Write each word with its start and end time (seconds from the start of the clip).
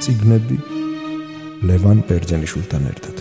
ციგნები 0.00 0.56
ლევან 1.68 1.98
ბერძენიშვილთან 2.08 2.84
ერთად. 2.90 3.18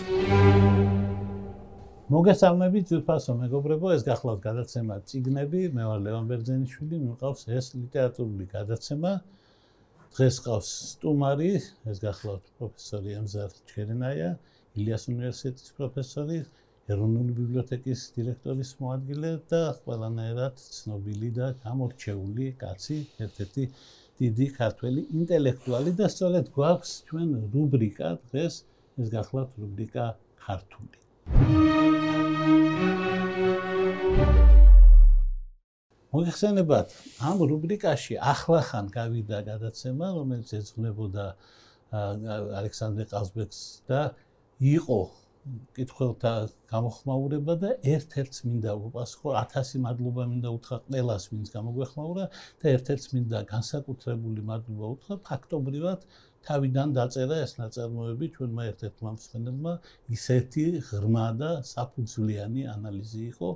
მოგესალმებით 2.16 2.86
ძვირფასო 2.92 3.36
მეგობრებო, 3.40 3.92
ეს 3.95 4.06
გახლავთ 4.08 4.40
გადაცემა 4.45 4.95
ციგნები, 5.11 5.63
მე 5.75 5.84
ვარ 5.90 6.00
ლევან 6.06 6.29
ბერძენიშვილი, 6.31 7.02
მიყავს 7.09 7.43
ეს 7.59 7.68
ლიტერატურული 7.75 8.47
გადაცემა. 8.55 9.11
დღეს 10.15 10.39
ყავს 10.47 10.70
სტუმარი, 10.93 11.52
ეს 11.91 11.97
გახლავთ 12.07 12.47
პროფესორი 12.55 13.20
ემზარ 13.20 13.52
ჩერენაია, 13.73 14.32
ილიას 14.80 15.04
უნივერსიტეტის 15.11 15.75
პროფესორი, 15.75 16.39
ეროვნული 16.96 17.32
ბიბლიოთეკის 17.43 18.02
დირექტორის 18.16 18.71
მოადგილე 18.80 19.32
და 19.52 19.64
ყველანაირად 19.84 20.55
ცნობილი 20.80 21.30
და 21.36 21.48
გამორჩეული 21.68 22.48
კაცი, 22.64 23.00
ერთ-ერთი 23.27 23.64
დიდი 24.20 24.47
ქართველი 24.59 25.01
ინტელექტუალი 25.15 25.91
და 25.99 26.07
სწორედ 26.11 26.49
გვაქვს 26.55 26.91
ჩვენ 27.07 27.30
რუბრიკა 27.53 28.09
დღეს 28.31 28.55
ეს 28.99 29.07
გახლავთ 29.16 29.52
რუბრიკა 29.63 30.05
ქართული. 30.44 30.98
მოგეხსენებათ, 36.09 36.88
ამ 37.30 37.38
რუბრიკაში 37.52 38.16
ახლახან 38.34 38.85
გავიდა 38.91 39.39
გადაცემა, 39.49 40.08
რომელიც 40.20 40.49
ეძღვნებოდა 40.59 41.25
ალექსანდრე 42.59 43.05
ყაზბეგს 43.13 43.59
და 43.88 44.02
იყო 44.59 44.99
კითხველთა 45.77 46.31
გამოხმაურება 46.71 47.53
და 47.63 47.70
ერთ-ერთს 47.91 48.41
მინდა 48.47 48.73
უპასუხო 48.88 49.35
1000 49.41 49.84
მადლობა 49.85 50.25
მინდა 50.31 50.49
უთხრა 50.55 50.77
ყველას 50.88 51.27
ვინც 51.34 51.52
გამოგვეხმაურა 51.53 52.25
და 52.63 52.73
ერთ-ერთს 52.75 53.07
მინდა 53.13 53.39
განსაკუთრებული 53.53 54.44
მადლობა 54.49 54.89
უთხრა. 54.95 55.17
ფაქტობრივად 55.30 56.03
თავიდან 56.49 56.94
დაწერა 56.97 57.38
ეს 57.45 57.53
ნაწარმოები 57.61 58.30
ჩვენმა 58.35 58.67
ერთ-ერთმა 58.72 59.14
მსმენელმა 59.16 59.73
ისეთი 60.17 60.66
ღრმა 60.89 61.27
და 61.42 61.52
საფუძვლიანი 61.71 62.67
ანალიზი 62.75 63.23
იყო. 63.31 63.49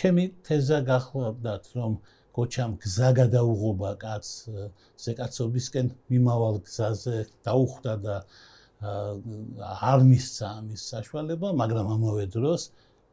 ჩემი 0.00 0.24
თეზა 0.46 0.78
გახლავდათ 0.92 1.64
რომ 1.80 1.98
გოჩამ 2.38 2.72
გზა 2.82 3.10
გადაუღობა 3.20 3.90
კაც 4.04 4.26
ზეკაცობისკენ 5.04 5.88
მიმავალ 6.14 6.56
გზაზე 6.66 7.16
დაუხვდა 7.46 7.94
და 8.06 8.16
არ 8.80 10.00
მისცა 10.10 10.46
ამის 10.58 10.82
საშუალება, 10.92 11.48
მაგრამ 11.62 11.86
ამავე 11.96 12.24
დროს 12.32 12.62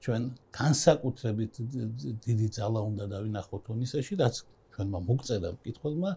ჩვენ 0.04 0.24
განსაკუთრებით 0.60 1.54
დიდი 2.28 2.48
ძალა 2.58 2.82
უნდა 2.90 3.06
დავინახოთ 3.14 3.64
უნისეში, 3.76 4.14
რაც 4.22 4.36
ჩვენმა 4.78 5.00
მოგწერა 5.10 5.50
მკითხველმა, 5.58 6.12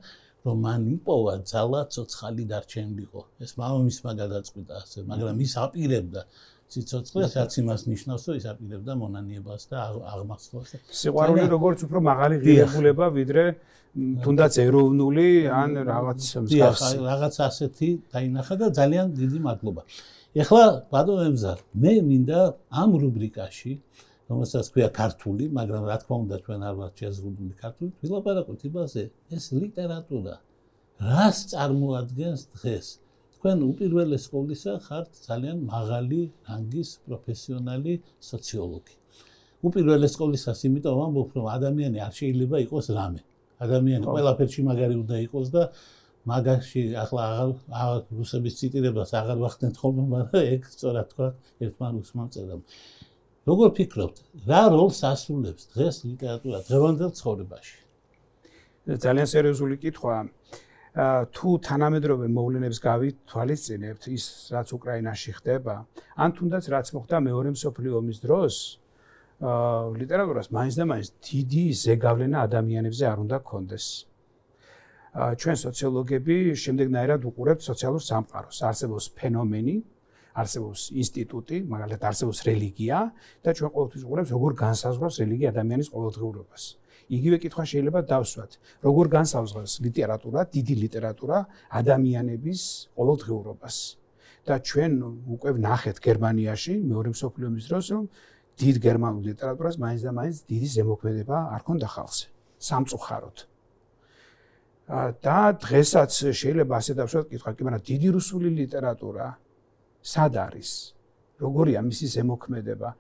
რომ 0.45 0.57
მან 0.65 0.81
იპოვა 0.97 1.35
ძალა 1.53 1.81
ცოცხალი 1.95 2.45
დარჩენილიყო. 2.53 3.21
ეს 3.45 3.51
მამამისმა 3.61 4.13
გადაწყვიტა 4.23 4.75
ასე, 4.83 4.99
მაგრამ 5.11 5.37
ის 5.47 5.53
აპირებდა 5.65 6.21
ციცოცხლეს, 6.71 7.33
რაც 7.41 7.53
იმას 7.61 7.81
ნიშნავს, 7.91 8.23
რომ 8.31 8.35
ის 8.41 8.47
აპირებდა 8.53 8.93
მონანიებას 9.03 9.63
და 9.71 9.79
აღმასვლას. 10.15 10.69
სიყვარული 11.01 11.45
როგორც 11.51 11.79
უფრო 11.87 11.99
მაღალი 12.11 12.37
ღირებულება, 12.45 13.07
ვიდრე 13.19 13.45
თუნდაც 14.25 14.53
ეროვნული 14.67 15.29
ან 15.51 15.71
რაღაც 15.91 16.21
მსგავსი 16.47 16.97
რაღაც 17.11 17.35
ასეთი 17.49 17.89
დაინახა 18.15 18.55
და 18.63 18.67
ძალიან 18.79 19.07
დიდი 19.19 19.39
მადლობა. 19.47 19.83
ეხლა 20.31 20.65
ბატონ 20.95 21.21
ემზარ, 21.31 21.59
მე 21.83 21.93
მინდა 22.07 22.41
ამ 22.71 22.91
რუბრიკაში 23.03 23.73
რომელსაც 24.31 24.67
ქვია 24.71 24.89
ქართული, 24.95 25.51
მაგრამ 25.51 25.83
რა 25.91 25.97
თქმა 26.03 26.17
უნდა 26.25 26.37
ჩვენ 26.47 26.61
არ 26.71 26.75
ვართ 26.81 26.95
შეზღუდული 27.03 27.55
ქართული, 27.59 27.91
ვილაპარაკოთ 27.99 28.61
იმაზე, 28.69 29.03
ეს 29.35 29.45
ლიტერატურა 29.59 30.35
რას 31.03 31.39
წარმოადგენს 31.51 32.43
დღეს? 32.55 32.87
თქვენ 33.41 33.63
უპირველეს 33.65 34.25
ყოვლისა 34.29 34.73
ხართ 34.85 35.17
ძალიან 35.25 35.61
მაღალი 35.65 36.21
რანგის 36.45 36.91
პროფესიონალი 37.09 37.95
სოციოლოგი. 38.21 38.95
უპირველეს 39.65 40.15
ყოვლისა, 40.21 40.53
იმიტომ 40.69 40.95
ვამბობ, 41.01 41.29
რომ 41.41 41.47
ადამიანი 41.57 41.99
არ 42.05 42.13
შეიძლება 42.21 42.57
იყოს 42.69 42.87
რამე. 42.93 43.21
ადამიანი 43.65 44.05
ყველაფერში 44.13 44.61
მაგარი 44.69 44.95
უნდა 45.01 45.17
იყოს 45.25 45.49
და 45.57 45.63
მაგაში 46.29 46.83
ახლა 47.01 47.23
აღარ 47.81 48.01
რუსების 48.21 48.55
ციტირებას 48.61 49.11
აღარ 49.21 49.39
ვახდენთ 49.41 49.77
ხოლმე, 49.81 50.05
მაგრამ 50.13 50.43
ეგ 50.55 50.61
სწორად 50.77 51.07
თქვა 51.13 51.29
ერთმა 51.65 51.87
რუსმა 51.97 52.25
წერამ. 52.33 52.63
როგორ 53.49 53.69
ფიქრობთ, 53.77 54.17
რა 54.53 54.63
როლს 54.69 55.01
ასრულებს 55.13 55.63
დღეს 55.73 55.97
ლიტერატურა 56.05 56.59
დღევანდელ 56.69 57.11
ცხოვრებაში? 57.17 57.77
ძალიან 59.01 59.29
სერიოზული 59.33 59.77
კითხვაა. 59.81 60.23
თუ 60.91 61.49
თანამედროვე 61.63 62.27
მოვლენებს 62.35 62.79
გავითვალისწინებთ 62.83 64.05
ის 64.11 64.25
რაც 64.51 64.69
უკრაინაში 64.75 65.31
ხდება, 65.39 65.87
ან 66.19 66.31
თუნდაც 66.35 66.65
რაც 66.67 66.87
მოხდა 66.99 67.17
მეორე 67.31 67.55
მსოფლიო 67.55 67.93
ომის 68.03 68.19
დროს, 68.27 68.55
აა 69.41 69.95
ლიტერატურას 69.97 70.51
მაინც 70.51 70.75
და 70.77 70.85
მაინც 70.91 71.09
დიდი 71.31 71.65
ზეგავლენა 71.79 72.39
ადამიანებზე 72.43 73.05
არ 73.07 73.19
უნდა 73.25 73.37
გქონდეს. 73.39 73.87
ჩვენ 75.11 75.57
სოციოლოგები 75.65 76.35
შემდეგნაირად 76.59 77.23
უყურებთ 77.25 77.63
სოციალურ 77.71 78.03
სამყაროს. 78.11 78.59
არსებობს 78.63 79.07
ფენომენი, 79.15 79.77
არსებობს 80.43 80.81
ინსტიტუტი, 80.91 81.57
მაგალითად 81.71 82.03
არსებობს 82.11 82.41
რელიგია 82.51 82.99
და 83.43 83.51
ჩვენ 83.55 83.71
ყოველთვის 83.75 84.03
უყურებთ 84.07 84.31
როგორ 84.35 84.51
განსაზღვრავს 84.65 85.17
რელიგია 85.23 85.49
ადამიანის 85.55 85.89
ყოველდღიურობას. 85.95 86.80
იგივე 87.11 87.37
კითხვა 87.43 87.65
შეიძლება 87.73 88.01
დავსვათ, 88.13 88.53
როგორ 88.87 89.07
განსაზღვრავს 89.17 89.75
ლიტერატურა, 89.87 90.41
დიდი 90.55 90.75
ლიტერატურა 90.85 91.39
ადამიანების 91.81 92.61
ყოველდღიურობას. 92.97 93.77
და 94.47 94.57
ჩვენ 94.65 94.93
უკვე 95.37 95.51
ვნახეთ 95.61 95.97
გერმანიაში 96.01 96.75
მეორე 96.81 97.09
მსოფლიო 97.13 97.47
ომის 97.51 97.67
დროს 97.71 97.87
რომ 97.93 98.05
დიდ 98.61 98.77
გერმანულ 98.87 99.23
ლიტერატურას 99.31 99.77
მაინც 99.85 100.01
და 100.09 100.13
მაინც 100.17 100.37
დიდი 100.49 100.69
ზემოქმედება 100.77 101.37
არ 101.55 101.63
ქონდა 101.67 101.89
ხალხზე 101.95 102.27
სამწუხაროდ. 102.69 103.39
და 105.25 105.39
დღესაც 105.65 106.13
შეიძლება 106.41 106.75
ასე 106.81 106.93
დავსვათ 106.99 107.27
კითხვა, 107.31 107.51
კი 107.55 107.63
მაგრამ 107.67 107.83
დიდი 107.91 108.09
რუსული 108.17 108.49
ლიტერატურა 108.61 109.27
სად 110.03 110.35
არის? 110.47 110.71
როგორია 111.41 111.81
მისი 111.87 112.07
ზემოქმედება? 112.17 112.91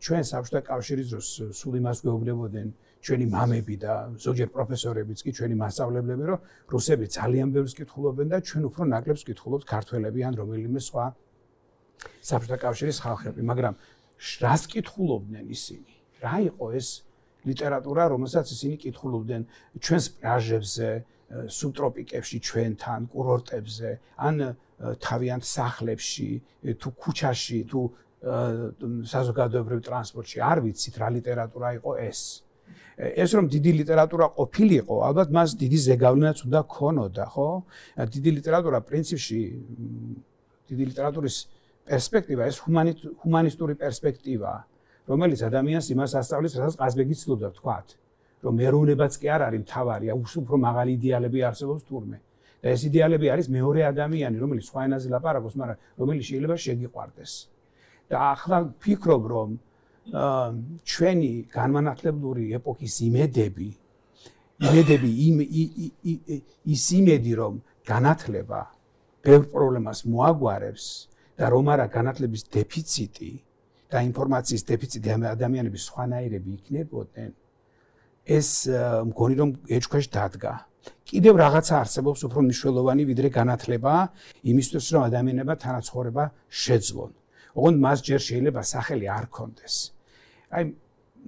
ჩვენ 0.00 0.22
საბჭოთა 0.30 0.60
კავშირის 0.70 1.06
დროს 1.12 1.26
სულ 1.58 1.74
იმას 1.80 1.98
გვეუბნებოდნენ 2.04 2.68
ჩვენი 3.00 3.26
მამები 3.32 3.74
და 3.80 3.92
ზოგჯერ 4.20 4.48
პროფესორებიც 4.54 5.18
კი 5.24 5.30
ჩვენი 5.36 5.54
მასწავლებლები, 5.56 6.24
რომ 6.30 6.40
რუსები 6.68 7.06
ძალიან 7.16 7.48
ბევრს 7.54 7.74
კითხულობენ 7.80 8.26
და 8.28 8.38
ჩვენ 8.44 8.62
უფრო 8.68 8.82
ნაკლებს 8.92 9.22
კითხულობთ 9.28 9.64
ქართველები 9.72 10.20
ან 10.28 10.34
რომელიმე 10.40 10.80
სხვა 10.84 11.04
საბჭოთა 12.28 12.58
კავშირის 12.60 12.98
ხალხები, 13.04 13.40
მაგრამ 13.40 13.74
რას 14.44 14.62
კითხულობდნენ 14.68 15.44
ისინი? 15.48 15.92
რა 16.20 16.36
იყო 16.52 16.66
ეს 16.76 16.88
ლიტერატურა, 17.48 18.02
რომელსაც 18.12 18.46
ისინი 18.52 18.76
კითხულობდნენ 18.84 19.42
ჩვენს 19.80 20.06
პლაჟებზე, 20.20 20.90
სუბტროპიკებში, 21.30 22.36
ჩვენთან, 22.42 23.00
კურორტებზე, 23.14 23.90
ან 24.18 24.34
თავიანთ 24.80 25.44
სახლებში, 25.46 26.30
თუ 26.76 26.88
ქუჩაში, 27.00 27.58
თუ 27.70 27.80
საზოგადოებრივ 28.20 29.80
ტრანსპორტში, 29.88 30.38
არ 30.44 30.58
ვიცით 30.64 30.94
რა 31.00 31.08
ლიტერატურა 31.16 31.68
იყო 31.80 31.92
ეს. 32.04 32.44
ეს 33.00 33.30
რომ 33.32 33.46
დიდი 33.48 33.72
ლიტერატურა 33.80 34.26
ყოფილიყო, 34.36 34.96
ალბათ 35.08 35.28
მას 35.32 35.56
დიდი 35.56 35.78
ზეგავლენაც 35.88 36.38
უნდა 36.44 36.60
ქონოდა, 36.68 37.24
ხო? 37.32 37.48
დიდი 38.14 38.30
ლიტერატურა 38.38 38.78
პრინციპში 38.84 39.40
დიდი 40.68 40.84
ლიტერატურის 40.90 41.36
პერსპექტივა 41.88 42.42
ეს 42.50 42.56
ჰუმანისტური 43.24 43.74
პერსპექტივაა, 43.80 44.60
რომელიც 45.08 45.40
ადამიანს 45.48 45.86
იმას 45.96 46.12
ასწავლის, 46.20 46.52
რასაც 46.60 46.74
ყაზბეგი 46.80 47.14
ცდილობდა 47.20 47.48
თქვათ, 47.56 47.88
რომ 48.44 48.52
მეურნებაც 48.60 49.12
კი 49.16 49.26
არ 49.32 49.40
არის 49.48 49.60
მთავარი, 49.64 50.06
უფრო 50.12 50.56
მაღალი 50.60 50.90
იდეალები 51.00 51.38
არსებობს 51.48 51.82
თურმე. 51.88 52.18
და 52.60 52.68
ეს 52.76 52.82
იდეალები 52.84 53.26
არის 53.32 53.46
მეორე 53.48 53.80
ადამიანი, 53.88 54.36
რომელიც 54.36 54.64
სხვა 54.68 54.80
ენაზე 54.84 55.08
ლაპარაკობს, 55.16 55.54
მაგრამ 55.56 55.78
რომელიც 55.96 56.24
შეიძლება 56.28 56.56
შეგიყვარდეს. 56.60 57.32
და 58.10 58.16
ახლა 58.34 58.58
ვფიქრობ, 58.68 59.22
რომ 59.32 59.48
ჩვენი 60.10 61.32
განმანათლებლური 61.54 62.50
ეპოქის 62.58 62.94
იმედები 63.06 63.68
იმედები 64.60 65.10
იმ 65.26 65.36
ის 66.74 66.84
იმედი 66.98 67.32
რომ 67.38 67.60
განათლება 67.86 68.60
ბევრ 69.24 69.44
პრობლემას 69.52 70.02
მოაგვარებს 70.10 70.86
და 71.38 71.46
რომ 71.54 71.70
არა 71.74 71.86
განათლების 71.94 72.42
დეფიციტი 72.50 73.32
და 73.90 74.02
ინფორმაციის 74.10 74.62
დეფიციტი 74.70 75.08
ადამიანების 75.30 75.86
სხვანაირები 75.90 76.50
იქნებოდნენ 76.58 77.30
ეს 78.26 78.48
მგონი 79.10 79.34
რომ 79.40 79.50
ეჭქვეშ 79.76 80.06
დადგა. 80.10 80.52
კიდევ 81.06 81.34
რაღაცა 81.44 81.74
არსებობს 81.82 82.20
უფრო 82.26 82.40
მნიშვნელოვანი 82.46 83.02
ვიდრე 83.10 83.28
განათლება 83.30 83.94
იმისთვის 84.42 84.86
რომ 84.94 85.02
ადამიანებმა 85.08 85.54
თანაცხოვრება 85.64 86.24
შეძლონ. 86.50 87.10
ოღონდ 87.56 87.78
მას 87.84 87.98
ჯერ 88.06 88.20
შეიძლება 88.28 88.62
სახელი 88.62 89.06
არ 89.10 89.26
კონდეს 89.34 89.99
აი 90.50 90.64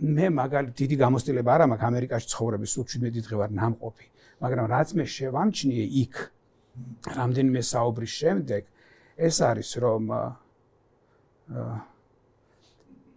მე 0.02 0.26
მაგალითად 0.34 0.76
დიდი 0.82 0.96
გამოცდილება 1.04 1.50
არ 1.54 1.64
მაქვს 1.72 1.88
ამერიკაში 1.88 2.30
ცხოვრების 2.32 2.70
სულ 2.74 2.86
17 2.92 3.26
დღე 3.26 3.36
ვარ 3.42 3.50
ნამყოფი 3.58 4.06
მაგრამ 4.42 4.66
რაც 4.72 4.88
მე 4.98 5.04
შევამჩნიე 5.16 5.86
იქ 6.02 6.14
რამდენიმე 7.18 7.62
საუბრის 7.72 8.12
შემდეგ 8.22 8.62
ეს 9.28 9.36
არის 9.46 9.70
რომ 9.84 10.02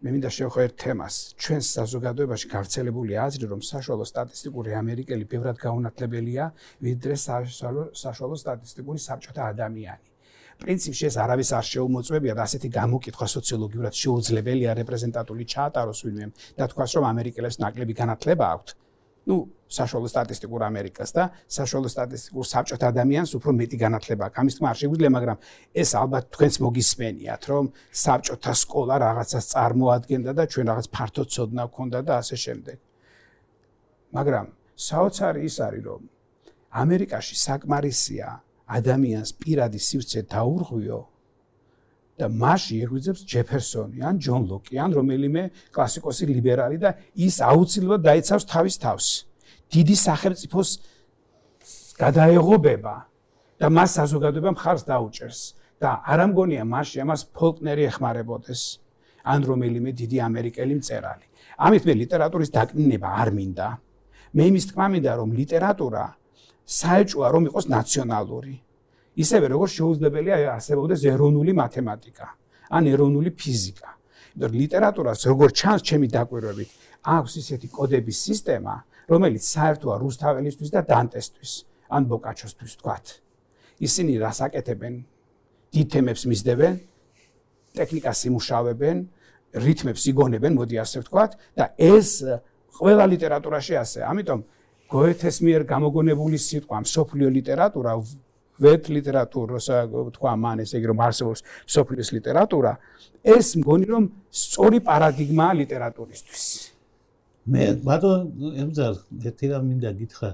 მე 0.05 0.11
მინდა 0.13 0.29
შევხვერ 0.37 0.71
თემას. 0.77 1.15
ჩვენს 1.41 1.67
საზოგადოებაში 1.77 2.47
გავრცელებული 2.51 3.13
აზრი 3.25 3.45
რომ 3.49 3.61
საშუალო 3.65 4.05
სტატისტიკური 4.05 4.75
ამერიკელი 4.77 5.25
ბევრად 5.31 5.57
გაუნათლებელია 5.65 6.45
ვიდრე 6.85 7.15
საშუალო 7.17 8.35
სტატისტიკური 8.43 8.99
საბჭოთა 9.07 9.43
ადამიანი 9.55 10.14
პრინციპში 10.61 11.05
ეს 11.09 11.15
არავის 11.25 11.51
არ 11.59 11.65
შეუმოწმებია 11.71 12.33
და 12.37 12.45
ასეთი 12.47 12.69
გამოკითხვა 12.79 13.27
სოციოლოგიურად 13.35 13.93
შეუძლებელია 14.01 14.71
რეპრეზენტატული 14.79 15.43
ჩაატაროს 15.53 15.99
ვინმე 16.05 16.27
და 16.57 16.65
თქვას 16.71 16.91
რომ 16.95 17.05
ამერიკელებს 17.11 17.59
ნაკლები 17.65 17.93
განათლება 18.01 18.45
აქვთ 18.55 18.75
ну 19.25 19.37
საშუალო 19.65 20.09
სტატისტიკურ 20.11 20.63
ამერიკას 20.69 21.11
და 21.17 21.23
საშუალო 21.49 21.89
სტატისტიკურ 21.89 22.45
საბჭოთა 22.45 22.89
ადამიანს 22.93 23.31
უფრო 23.37 23.51
მეტი 23.57 23.77
განათლება 23.81 24.29
აქვს. 24.29 24.37
ამის 24.41 24.53
თქმა 24.55 24.67
არ 24.69 24.77
შეგვიძლია, 24.81 25.11
მაგრამ 25.17 25.37
ეს 25.81 25.89
ალბათ 25.97 26.23
თქვენც 26.33 26.55
მოგისმენიათ, 26.65 27.41
რომ 27.49 27.65
საბჭოთა 28.05 28.53
სკოლა 28.61 28.95
რაღაცას 29.05 29.45
წარმოადგენდა 29.53 30.31
და 30.37 30.43
ჩვენ 30.45 30.65
რაღაც 30.69 30.87
ფართო 30.93 31.23
ცოდნა 31.33 31.63
გვქონდა 31.65 31.99
და 32.05 32.13
ასე 32.21 32.35
შემდეგ. 32.45 32.77
მაგრამ 34.13 34.45
საოცარი 34.77 35.41
ის 35.49 35.57
არის, 35.65 35.83
რომ 35.89 36.01
ამერიკაში 36.69 37.35
საკმარისია 37.35 38.29
ადამიანს 38.65 39.29
პირადი 39.37 39.79
სივრცე 39.79 40.21
დაურღვიო 40.31 40.99
და 42.15 42.29
მასში 42.31 42.75
ეგვიძებს 42.85 43.21
ჯეფერსონი 43.27 43.99
ან 44.07 44.15
ჯონ 44.23 44.43
ლოკი 44.49 44.79
ან 44.79 44.95
რომელიმე 44.95 45.43
კლასიკოსი 45.75 46.25
ლიბერალი 46.31 46.77
და 46.79 46.95
ის 47.13 47.43
აუცილებლად 47.43 48.01
დაიცავს 48.07 48.45
თავის 48.47 48.75
თავს. 48.79 49.07
დიდი 49.73 49.95
სახელმწიფოს 49.99 50.69
გადაეღობება 51.99 52.95
და 53.59 53.67
მას 53.69 53.89
საზოგადოება 53.99 54.51
მხარს 54.55 54.83
დაუჭერს 54.87 55.41
და 55.81 55.89
არ 56.07 56.19
ამგონია 56.25 56.63
მასში 56.63 56.97
ამას 57.03 57.21
ფოლკნერი 57.35 57.83
ეხმარებოდეს 57.91 58.61
ან 59.25 59.39
რომელიმე 59.43 59.91
დიდი 59.91 60.17
ამერიკელი 60.29 60.73
მწერალი. 60.79 61.27
ამით 61.59 61.83
მე 61.87 61.93
ლიტერატურის 62.01 62.51
დაკნინება 62.55 63.09
არ 63.21 63.29
მინდა. 63.35 63.67
მე 64.35 64.43
იმის 64.51 64.65
თქმა 64.71 64.85
მინდა 64.95 65.11
რომ 65.19 65.29
ლიტერატურა 65.35 66.03
საეჭვოა 66.65 67.27
რომ 67.31 67.43
იყოს 67.49 67.65
ნაციონალური. 67.69 68.55
ისევე 69.15 69.45
როგორც 69.55 69.71
შეუძლებელია 69.79 70.35
არსებობდეს 70.57 71.01
ეროვნული 71.13 71.53
მათემატიკა 71.55 72.27
ან 72.75 72.83
ეროვნული 72.93 73.31
ფიზიკა. 73.31 73.89
იმიტომ 74.35 74.51
რომ 74.51 74.59
ლიტერატურას 74.59 75.19
როგორც 75.31 75.53
ჩანს 75.61 75.81
ჩემი 75.87 76.07
დაკვირვებით 76.11 76.69
აქვს 77.05 77.33
ისეთი 77.41 77.67
კოდების 77.69 78.17
სისტემა, 78.27 78.75
რომელიც 79.07 79.43
საერთოა 79.55 79.95
რუსთაველისთვის 80.01 80.69
და 80.75 80.81
დანტესთვის 80.89 81.51
ან 81.95 82.01
ბოკაჩოსთვის 82.09 82.73
თქვათ. 82.81 83.05
ისინი 83.79 84.13
რას 84.19 84.39
აკეთებენ? 84.41 84.93
დიდ 85.75 85.87
თემებს 85.91 86.23
მისდევენ, 86.25 86.73
ტექნიკას 87.75 88.19
იმუშავებენ, 88.29 88.97
რითმებს 89.55 90.03
იგონებენ, 90.11 90.51
მოდი 90.55 90.75
ასე 90.83 90.97
ვთქვათ 91.03 91.31
და 91.55 91.65
ეს 91.77 92.09
ყველა 92.79 93.05
ლიტერატურაში 93.13 93.75
ასე. 93.79 93.99
ამიტომ 94.03 94.39
გოეთეს 94.93 95.41
მიერ 95.45 95.65
გამოგონებული 95.73 96.37
სიტყვა 96.47 96.83
სოფლიო 96.95 97.29
ლიტერატურა 97.37 97.93
ვეთ 98.65 98.83
ლიტერატურას 98.97 99.67
თქვა 100.15 100.33
მან 100.43 100.61
ესე 100.63 100.79
იგი 100.79 100.87
რომ 100.91 101.01
არსებობს 101.07 101.41
სოფლის 101.75 102.09
ლიტერატურა 102.17 102.71
ეს 103.35 103.47
მგონი 103.59 103.87
რომ 103.91 104.03
სწორი 104.43 104.79
პარადიგმაა 104.89 105.53
ლიტერატურისთვის 105.61 106.45
მე 107.45 107.65
ბატონ 107.85 108.53
ემძარ 108.63 108.95
ერთი 109.29 109.49
რამ 109.51 109.65
მინდა 109.69 109.91
გითხრა. 110.01 110.29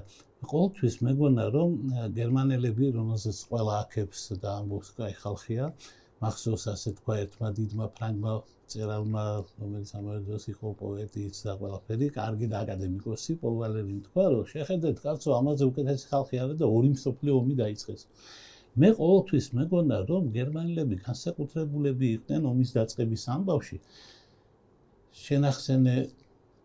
ყოველთვის 0.50 0.94
მეგონა 1.06 1.44
რომ 1.54 1.70
გერმანელები 2.18 2.86
რომელსაც 2.96 3.36
ყველა 3.50 3.74
აქებს 3.82 4.22
და 4.42 4.54
ამბობს 4.62 4.88
კაი 4.96 5.14
ხალხია 5.22 5.68
მახსოვს 6.22 6.64
ასე 6.72 6.90
თქვა 6.98 7.14
ერთმა 7.24 7.48
დიდმა 7.58 7.86
ფრანგმა 7.98 8.32
წერალმა 8.72 9.22
რომელიც 9.62 9.90
ამავე 9.98 10.20
დროს 10.26 10.44
იყო 10.52 10.70
პოეტიც 10.82 11.40
და 11.46 11.54
ყველაფერი 11.62 12.08
კარგი 12.16 12.48
და 12.52 12.60
აკადემიკოსი 12.64 13.34
პოლ 13.42 13.56
ვალერიმ 13.62 13.98
თქვა 14.06 14.26
რომ 14.34 14.44
შეხედეთ 14.52 15.02
კაცო 15.06 15.34
ამაზე 15.38 15.68
უკეთესი 15.70 16.06
ხალხი 16.12 16.40
არა 16.44 16.54
და 16.62 16.68
ორი 16.76 16.92
მსოფლიო 16.92 17.34
ომი 17.40 17.56
დაიწყეს. 17.62 18.06
მე 18.82 18.88
ყოველთვის 19.00 19.46
მეგონა 19.58 19.98
რომ 20.12 20.30
გერმანელები 20.38 20.96
განსაკუთრებულები 21.08 22.06
იყვნენ 22.16 22.48
ომის 22.52 22.70
დაწყების 22.78 23.22
ამბავში. 23.34 23.76
შენახსენე 25.24 25.96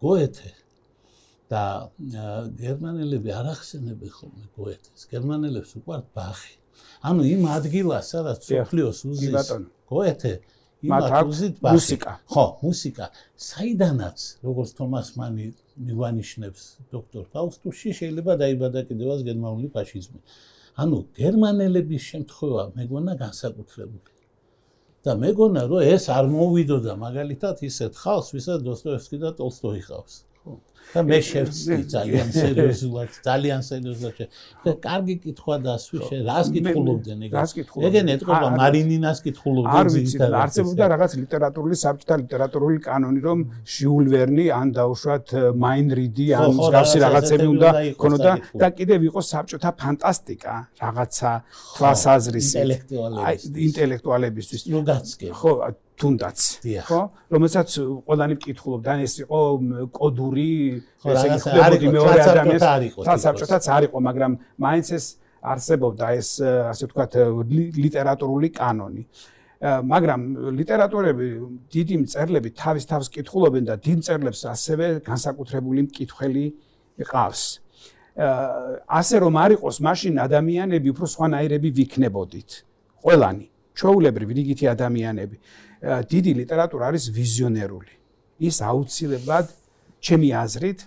გოეთე 0.06 0.54
და 1.52 1.64
გერმანელები 2.62 3.36
არ 3.40 3.52
ახსენებენ 3.56 4.16
ხოლმე 4.20 4.46
გოეთეს. 4.56 5.10
გერმანელებს 5.12 5.76
უყვართ 5.82 6.06
ბახი 6.16 6.56
ანუ 7.10 7.22
იმ 7.34 7.44
ადგილას 7.58 8.06
სადაც 8.14 8.40
სოფლიოს 8.50 9.00
უზის 9.12 9.52
გოეთე 9.92 10.34
მათ 10.92 11.06
აქვს 11.20 11.40
მუსიკა. 11.74 12.12
ხო 12.34 12.46
მუსიკა. 12.66 13.06
საიდანაც 13.50 14.18
როგორც 14.46 14.70
თომას 14.78 15.08
მანი 15.18 15.46
მივანიშნებს 15.88 16.62
დოქტორ 16.94 17.24
ფაუსტუსში 17.34 17.90
შეიძლება 18.00 18.34
დაიბადა 18.42 18.86
კიდევაც 18.90 19.20
გერმანული 19.30 19.68
ფაშიზმი. 19.74 20.20
ანუ 20.82 20.98
გერმანელების 21.18 22.04
შემთხვევა 22.12 22.64
მეგონა 22.78 23.14
განსაკუთრებული. 23.24 24.12
და 25.08 25.16
მეგონა 25.16 25.62
რომ 25.72 25.82
ეს 25.96 26.06
არ 26.12 26.26
მოვიდოდა 26.36 26.94
მაგალითად 27.00 27.56
ისეთ 27.70 27.94
ხალხს 28.04 28.30
ვისაც 28.36 28.60
დოსტოევსკი 28.68 29.18
და 29.24 29.30
ტოლსტოი 29.40 29.82
ხავს 29.88 30.14
და 30.88 31.04
მე 31.04 31.18
შევწდი 31.20 31.78
ძალიან 31.92 32.30
სერიოზულად, 32.32 33.10
ძალიან 33.28 33.62
სერიოზულად. 33.70 34.20
და 34.64 34.72
კარგი 34.88 35.16
კითხვა 35.24 35.56
დასვიშე, 35.68 36.18
რას 36.30 36.48
კითხულობდნენ 36.56 37.20
ეგ? 37.28 37.32
ეგენ 37.88 38.06
ეთქობა 38.16 38.48
მარინინას 38.62 39.20
კითხულობდნენ. 39.26 39.78
არ 39.80 39.88
ვიცი, 39.94 40.18
არცებობდა 40.44 40.86
რაღაც 40.94 41.12
ლიტერატურული 41.22 41.76
საბჭოთა 41.84 42.16
ლიტერატურული 42.24 42.80
კანონი, 42.88 43.20
რომ 43.28 43.40
ჟიულ 43.74 44.06
ვერნი 44.14 44.46
ან 44.60 44.68
დაუშვათ 44.78 45.28
მაინ 45.64 45.88
რიდი 46.00 46.28
ან 46.40 46.48
მსგავსი 46.56 46.98
რაღაცები 47.06 47.48
უნდა 47.56 47.70
ქონოდა 48.02 48.32
და 48.62 48.68
კიდევ 48.78 49.00
იყო 49.12 49.20
საბჭოთა 49.32 49.70
ფანტასტიკა, 49.82 50.54
რაღაცა 50.82 51.32
თვალსაზრისი 51.76 52.64
ინტელექტუალებისთვის. 53.68 54.62
ნუ 54.72 54.80
გაცკე. 54.88 55.28
ხო, 55.36 55.52
თუნდაც 55.98 56.40
ხო? 56.88 57.02
რომელსაც 57.34 57.70
ყველანი 58.06 58.34
მკითხულობდა 58.38 58.92
ეს 59.02 59.14
იყო 59.26 59.40
კოდური 59.98 60.50
ესე 61.02 61.26
იგი 61.28 61.40
ხდებოდი 61.46 61.88
მეორე 61.98 62.22
ადამიანს 62.32 62.66
თასაბჭოთაც 63.08 63.64
არ 63.78 63.84
იყო 63.90 63.98
მაგრამ 64.08 64.32
მაინც 64.62 64.88
ეს 64.98 65.06
არსებობდა 65.42 66.06
ეს 66.18 66.30
ასე 66.44 66.84
ვთქვათ 66.88 67.12
ლიტერატურული 67.78 68.50
კანონი. 68.54 69.04
მაგრამ 69.58 70.22
ლიტერატურები 70.54 71.28
დიდი 71.74 71.96
მწერლები 72.06 72.50
თავის 72.54 72.86
თავს 72.86 73.08
კითხულობენ 73.10 73.64
და 73.66 73.76
დიდ 73.82 73.98
მწერლებს 74.02 74.42
ასევე 74.54 74.86
განსაკუთრებული 75.02 75.90
მკითხველი 75.90 76.46
ყავს. 77.10 77.42
ასე 78.86 79.16
რომ 79.26 79.34
არ 79.38 79.52
იყოს 79.58 79.78
მაშინ 79.82 80.14
ადამიანები 80.26 80.88
უფრო 80.94 81.06
სხვანაირები 81.10 81.70
ვიქნებოდით 81.74 82.50
ყველანი 83.02 83.46
ჩაულებრივი 83.78 84.34
რიგითი 84.42 84.66
ადამიანები 84.74 85.36
დიდი 85.84 86.32
ლიტერატურა 86.42 86.84
არის 86.90 87.06
ვიზიონერული. 87.14 87.94
ის 88.40 88.58
აუცილებლად 88.62 89.48
ჩემი 90.06 90.30
აზრით 90.44 90.80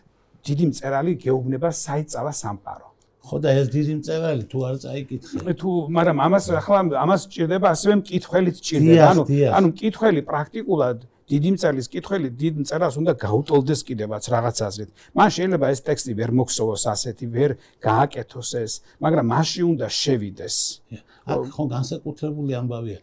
დიდი 0.46 0.64
მწერალი 0.70 1.12
გეუბნება 1.24 1.70
საიწავა 1.70 2.32
სამყარო. 2.42 2.88
ხო 3.26 3.36
და 3.42 3.50
ეს 3.60 3.66
დიდი 3.76 3.94
მწერალი 4.00 4.44
თუ 4.50 4.58
არ 4.68 4.76
წაიკითხე. 4.84 5.52
თუ 5.60 5.70
მაგრამ 5.96 6.16
ამას 6.26 6.44
ახლა 6.60 6.78
ამას 7.04 7.22
ჭირდება 7.34 7.66
ასევე 7.74 7.94
მკითხველიც 8.00 8.56
ჭირდება. 8.66 9.06
ანუ 9.12 9.22
ანუ 9.56 9.66
მკითხველი 9.72 10.20
პრაქტიკულად 10.30 10.98
დიდი 11.30 11.50
მწერლის 11.54 11.86
მკითხველი 11.90 12.28
დიდ 12.42 12.54
მწერალს 12.62 12.96
უნდა 13.00 13.12
გაუტოლდეს 13.24 13.80
კიდევაც 13.88 14.24
რაღაც 14.34 14.56
აზრით. 14.66 14.90
მან 15.14 15.28
შეიძლება 15.36 15.66
ეს 15.74 15.80
ტექსტი 15.88 16.12
ვერ 16.20 16.30
მოხსოვოს 16.38 16.84
ასეთი, 16.94 17.26
ვერ 17.36 17.50
გააკეთოს 17.86 18.50
ეს, 18.64 18.72
მაგრამ 19.04 19.26
მასში 19.30 19.62
უნდა 19.72 19.86
შევიდეს. 20.00 20.56
აქ 21.30 21.40
ხო 21.54 21.64
განსაკუთრებული 21.74 22.52
ამბავია. 22.60 23.00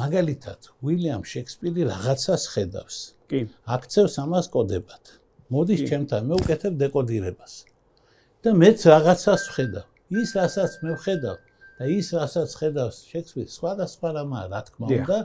მაგალითად, 0.00 0.60
უილიამ 0.82 1.22
შექსპირი 1.32 1.82
რაღაცას 1.92 2.42
ხედავს. 2.54 2.96
კი. 3.30 3.40
აქცევს 3.74 4.14
ამას 4.24 4.46
კოდებად. 4.54 5.04
მოდის 5.50 5.80
ჩემთან, 5.90 6.20
მე 6.26 6.34
უკეთებ 6.42 6.72
დეკოდირებას. 6.82 7.52
და 8.42 8.50
მეც 8.56 8.78
რაღაცას 8.88 9.42
ვხედავ. 9.50 9.86
ის 10.10 10.30
რასაც 10.34 10.72
მე 10.82 10.90
ვხედავ 10.98 11.36
და 11.80 11.86
ის 11.88 12.08
რასაც 12.12 12.52
ხედავს 12.60 12.96
შექსპირი, 13.08 13.48
სხვადასხვა 13.56 14.08
რამაა, 14.20 14.44
რა 14.52 14.60
თქმა 14.68 14.86
უნდა, 15.00 15.18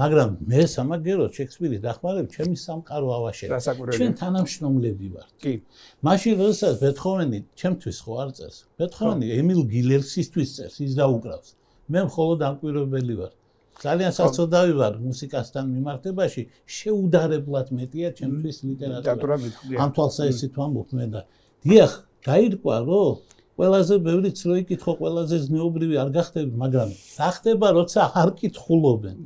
მაგრამ 0.00 0.30
მე 0.50 0.62
სამაგეროთ 0.74 1.32
შექსპირი 1.38 1.78
დახმარებ 1.86 2.26
ჩემი 2.34 2.56
სამყარო 2.66 3.08
ავაშენებ. 3.14 3.94
ჩვენ 3.94 4.12
თანამშრომლები 4.18 5.08
ვართ. 5.14 5.30
კი. 5.38 5.54
მაშინ 6.02 6.34
როდესაც 6.42 6.74
ბეთჰოვენი 6.82 7.38
ჩემთვის 7.54 7.98
ხო 8.02 8.12
არ 8.26 8.30
წერს? 8.40 8.58
ბეთჰოვენი 8.74 9.26
ემილ 9.38 9.60
გილერსისთვის 9.70 10.48
წერს, 10.56 10.76
ის 10.82 10.92
დაუკრავს. 10.98 11.48
მე 11.94 12.00
მხოლოდ 12.10 12.38
ამკვირვებელი 12.50 13.14
ვარ. 13.22 13.32
ძალიან 13.80 14.12
საწოდავი 14.12 14.74
ვარ 14.76 14.94
მუსიკასთან 15.00 15.64
მიმართებაში 15.74 16.42
შეუდარებლად 16.76 17.68
მეტია 17.78 18.08
ჩემთვის 18.18 18.56
ლიტერატურა 18.68 19.36
ამ 19.80 19.90
თვალსაზრისით 19.96 20.52
ვამბობ 20.60 20.88
მე 20.98 21.06
და 21.14 21.20
დიახ 21.64 21.92
გაირკვა 22.28 22.76
რომ 22.90 23.39
ყველაზე 23.60 23.96
ბევრი 24.00 24.30
ცროი 24.40 24.62
კითხო, 24.70 24.92
ყველაზე 25.00 25.36
ზნეობრივი 25.44 25.96
არ 26.00 26.10
გახდები, 26.16 26.54
მაგრამ 26.64 26.88
გახდება, 27.20 27.68
როცა 27.76 28.00
არ 28.20 28.30
კითხულობენ. 28.40 29.16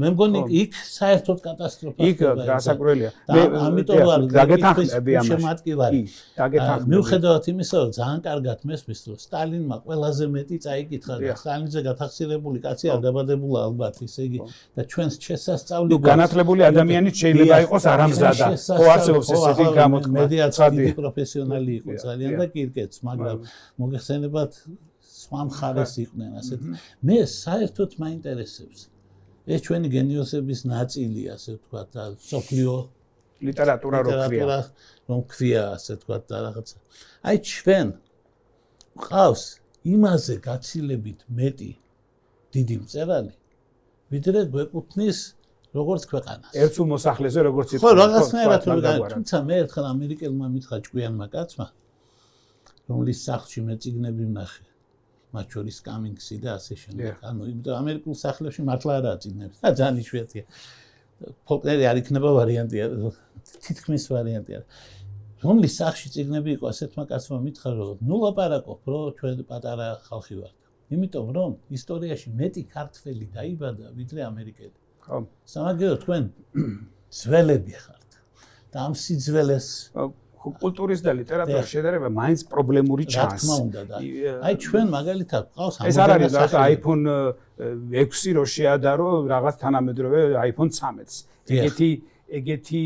მე 0.00 0.08
მგონი 0.12 0.40
იქ 0.60 0.72
საერთოდ 0.76 1.38
კატასტროფა. 1.46 2.00
იქ 2.10 2.18
გასაკვირველია. 2.50 3.10
მე 3.34 3.42
ამიტომ 3.66 4.00
ვარ 4.10 4.20
გაგეთანხმები 4.36 5.12
ამაში. 5.20 5.30
შემატკივარი. 5.30 6.00
გაგეთანხმები. 6.40 6.90
მიუხედავად 6.92 7.44
იმისა, 7.52 7.76
რომ 7.80 7.90
ძალიან 7.98 8.20
კარგად 8.28 8.58
მესმის, 8.68 9.00
რომ 9.08 9.16
სტალინმა 9.24 9.76
ყველაზე 9.86 10.24
მეტი 10.36 10.56
წაიკითხა 10.64 11.14
და 11.24 11.34
სტალინზე 11.40 11.80
გათახსირებული 11.88 12.58
კაცი 12.64 12.86
არ 12.92 13.00
დაბადებულა 13.06 13.60
ალბათ, 13.68 13.94
ისე 14.04 14.20
იგი 14.28 14.38
და 14.76 14.82
ჩვენს 14.90 15.14
შესასწავლი 15.24 15.90
განათლებული 16.10 16.60
ადამიანიც 16.68 17.14
შეიძლება 17.22 17.56
იყოს 17.64 17.84
არამზადა. 17.94 18.46
ხო 18.76 18.86
არსებობს 18.94 19.28
ესეთი 19.36 19.66
გამოთქმა. 19.80 20.16
მედიაცი 20.20 20.68
დიდი 20.76 20.92
პროფესიონალი 21.00 21.72
იყო 21.80 21.90
ძალიან 22.04 22.32
და 22.40 22.46
კირკეც, 22.54 22.92
მაგრამ 23.08 23.36
მოგეხსენებათ 23.78 24.52
სხვა 25.00 25.40
მხარეს 25.48 25.92
იყვნენ 26.04 26.30
ასეთი. 26.40 26.66
მე 27.06 27.18
საერთოდ 27.26 27.90
მაინტერესებს 28.02 28.80
ეს 29.50 29.60
ჩვენი 29.66 29.88
გენიოსების 29.94 30.60
ნაწილი, 30.68 31.22
ასე 31.34 31.50
ვთქვათ, 31.58 31.88
და 31.94 32.04
სოფლიო 32.30 32.74
ლიტერატურა 33.40 33.98
რო 34.04 34.10
ქვია. 34.10 34.26
ლიტერატურა 34.28 34.58
რომ 35.08 35.20
ქვია, 35.32 35.62
ასე 35.76 35.92
ვთქვათ, 35.96 36.22
და 36.30 36.36
რაღაცა. 36.46 36.76
აი 37.28 37.36
ჩვენ 37.50 37.88
ყავს 39.00 39.42
იმაზე 39.94 40.34
გაცილებით 40.44 41.20
მეტი 41.38 41.72
დიდი 42.54 42.76
მწერალი, 42.84 43.34
ვიდრე 44.12 44.40
გვეკუთნის 44.52 45.18
როგორც 45.74 46.02
ქვეყანას. 46.10 46.52
ერთულ 46.52 46.86
მოსახლეზე 46.94 47.40
როგორც 47.48 47.68
იყო. 47.74 47.82
ხო, 47.82 47.90
რაღაცნაირად 48.02 48.60
თუმცა 49.14 49.36
მე 49.48 49.54
ერთხელ 49.62 49.86
ამერიკელმა 49.94 50.46
მითხრა 50.54 50.76
ჭკვიანმა 50.84 51.26
კაცმა, 51.34 51.66
რომლის 52.90 53.18
სახლში 53.28 53.60
მე 53.66 53.74
ციგნები 53.82 54.24
ვნახე. 54.30 54.64
მათ 55.30 55.46
შორის 55.54 55.76
კამინგსი 55.86 56.36
და 56.42 56.50
ასე 56.58 56.74
შემდეგ. 56.82 57.12
ანუ 57.30 57.42
იმიტომ 57.50 57.74
ამერიკულ 57.82 58.14
სახლებში 58.24 58.62
მართლა 58.66 58.92
არაა 59.00 59.16
ციგნები. 59.22 59.54
და 59.62 59.68
ძალიან 59.78 59.96
იშვიათია. 60.02 60.44
ფოლკლორი 61.46 61.84
არ 61.90 61.96
იქნება 62.02 62.30
ვარიანტია, 62.38 62.84
თითქმის 63.66 64.04
ვარიანტია. 64.10 64.60
რომლის 65.44 65.72
სახლში 65.80 66.08
ციგნები 66.14 66.50
იყო, 66.56 66.64
ასეთმა 66.72 67.04
კაცმა 67.12 67.38
მითხრა, 67.46 67.70
რომ 67.78 67.98
ნუ 68.08 68.16
ლაპარაკობ, 68.24 68.80
რომ 68.92 69.04
ჩვენ 69.18 69.44
პატარა 69.50 69.88
ხალხი 70.08 70.34
ვართ. 70.40 70.56
იმიტომ 70.90 71.26
რომ 71.36 71.50
ისტორიაში 71.78 72.28
მეტი 72.40 72.62
ქართველი 72.74 73.26
დაიბადა, 73.36 73.86
ვიდრე 73.98 74.20
ამერიკელი. 74.26 74.76
ხო. 75.06 75.16
სამაგერო 75.52 75.96
თქვენ 76.02 76.24
ძველები 77.20 77.74
ხართ. 77.84 78.10
და 78.70 78.76
ამ 78.86 78.94
სიძველეს 78.94 79.68
კულტურის 80.40 81.00
და 81.04 81.12
ლიტერატურის 81.20 81.68
შედარება 81.68 82.08
მაინც 82.16 82.40
პრობლემური 82.48 83.04
ჩანს. 83.12 83.32
რა 83.32 83.38
თქმა 83.40 83.56
უნდა 83.64 83.82
და 83.90 83.96
აი 84.48 84.54
ჩვენ 84.64 84.86
მაგალითად 84.96 85.44
ყავს 85.56 85.74
ამ 85.80 85.84
ეს 85.90 85.96
არ 86.00 86.10
არის 86.16 86.32
რა 86.40 86.46
iPhone 86.76 87.04
6 87.92 88.36
რო 88.36 88.44
შეადარო 88.56 89.08
რაღაც 89.28 89.54
თანამედროვე 89.64 90.20
iPhone 90.48 90.70
13-ს. 90.72 91.14
ეგეთი 91.50 91.90
ეგეთი 92.30 92.82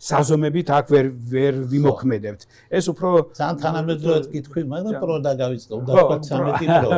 საზომებით 0.00 0.68
აქ 0.72 0.86
ვერ 0.94 1.06
ვერ 1.32 1.54
ვიმოქმედებთ. 1.72 2.42
ეს 2.72 2.84
უფრო 2.92 3.08
ძალიან 3.36 3.56
თანამედროვე 3.60 4.18
კითხვი, 4.32 4.62
მაგრამ 4.72 4.92
პრო 5.04 5.16
დაგავიწყო, 5.26 5.72
უნდა 5.80 5.92
თქვა 5.92 6.16
13 6.26 6.70
პრო. 6.80 6.90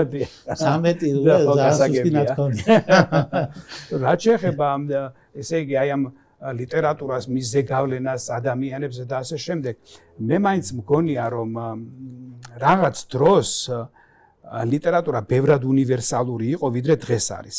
13 0.46 1.02
ძალიან 1.58 1.74
სუსტი 1.80 2.10
ნათქონია. 2.18 2.76
რა 4.06 4.12
შეიძლება 4.22 4.66
ესე 5.42 5.56
იგი 5.66 5.74
აი 5.82 5.88
ამ 5.98 6.02
ლიტერატურას 6.38 7.26
მისზე 7.26 7.62
გავლენას 7.66 8.30
ადამიანებზე 8.30 9.04
და 9.10 9.16
ასე 9.26 9.36
შემდეგ. 9.36 9.74
მე 10.22 10.36
მაინც 10.38 10.66
მგონია 10.78 11.24
რომ 11.34 11.50
რაღაც 12.62 12.96
დროს 13.10 13.50
ლიტერატურა 14.72 15.20
ბევრად 15.26 15.62
უნივერსალური 15.66 16.46
იყო 16.54 16.66
ვიდრე 16.70 16.94
დღეს 17.02 17.26
არის. 17.38 17.58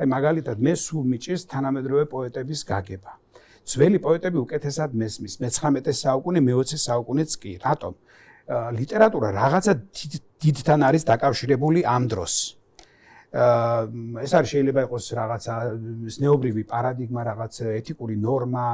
აი 0.00 0.06
მაგალითად 0.06 0.56
მე 0.60 0.72
სულ 0.76 1.04
მიჭირს 1.12 1.48
თანამედროვე 1.48 2.04
პოეტების 2.12 2.60
გაგება. 2.68 3.12
ძველი 3.64 3.98
პოეტები 4.04 4.38
უკეთესად 4.44 4.90
მესმის 4.96 5.34
მე-19 5.40 5.92
საუკუნე, 5.92 6.40
მე-20 6.40 6.76
საუკუნეც 6.76 7.30
კი. 7.40 7.52
რატომ? 7.64 7.92
ლიტერატურა 8.50 9.28
რაღაცა 9.30 9.72
დიდთან 10.42 10.80
არის 10.88 11.02
დაკავშირებული 11.06 11.80
ამ 11.86 12.08
დროს. 12.10 12.59
ეს 13.30 14.32
არის 14.34 14.50
შეიძლება 14.50 14.80
იყოს 14.90 15.04
რაღაცა 15.14 15.54
ზნეობრივი 16.18 16.62
პარადიგმა, 16.66 17.20
რაღაც 17.30 17.54
ეთიკური 17.78 18.16
ნორმა, 18.18 18.66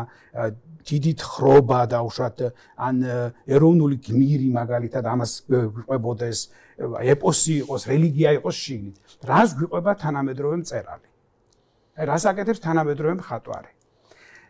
დიდი 0.81 1.13
თხრობა 1.21 1.81
და 1.93 1.99
უშუალოდ 2.09 2.41
ან 2.81 2.97
ეროვნული 3.45 3.97
გმირი 4.01 4.49
მაგალითად 4.57 5.05
ამას 5.13 5.33
გვიყვებოდეს, 5.45 6.39
ეპოსი 7.13 7.55
იყოს, 7.69 7.83
რელიგია 7.85 8.31
იყოს 8.41 8.57
შიგნით. 8.65 8.97
რას 9.29 9.51
გვიყვება 9.61 9.93
თანამედროვე 10.01 10.57
მწერალი? 10.65 11.09
აი 12.01 12.05
რას 12.09 12.25
აკეთებს 12.33 12.61
თანამედროვე 12.65 13.15
მხატვარი? 13.21 13.73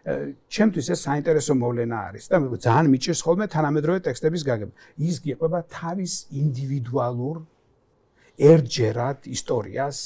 ჩემთვის 0.07 0.87
ეს 0.95 1.01
საინტერესო 1.03 1.53
მოვლენა 1.59 1.99
არის 2.15 2.25
და 2.31 2.37
ძალიან 2.63 2.87
მიჭირს 2.95 3.21
ხოლმე 3.27 3.47
თანამედროვე 3.51 3.99
ტექსტების 4.07 4.43
გაგება. 4.47 4.73
ის 5.03 5.17
გიყვება 5.19 5.59
თავის 5.67 6.31
ინდივიდუალურ 6.31 7.37
ერთჯერად 8.39 9.29
ისტორიას, 9.37 9.99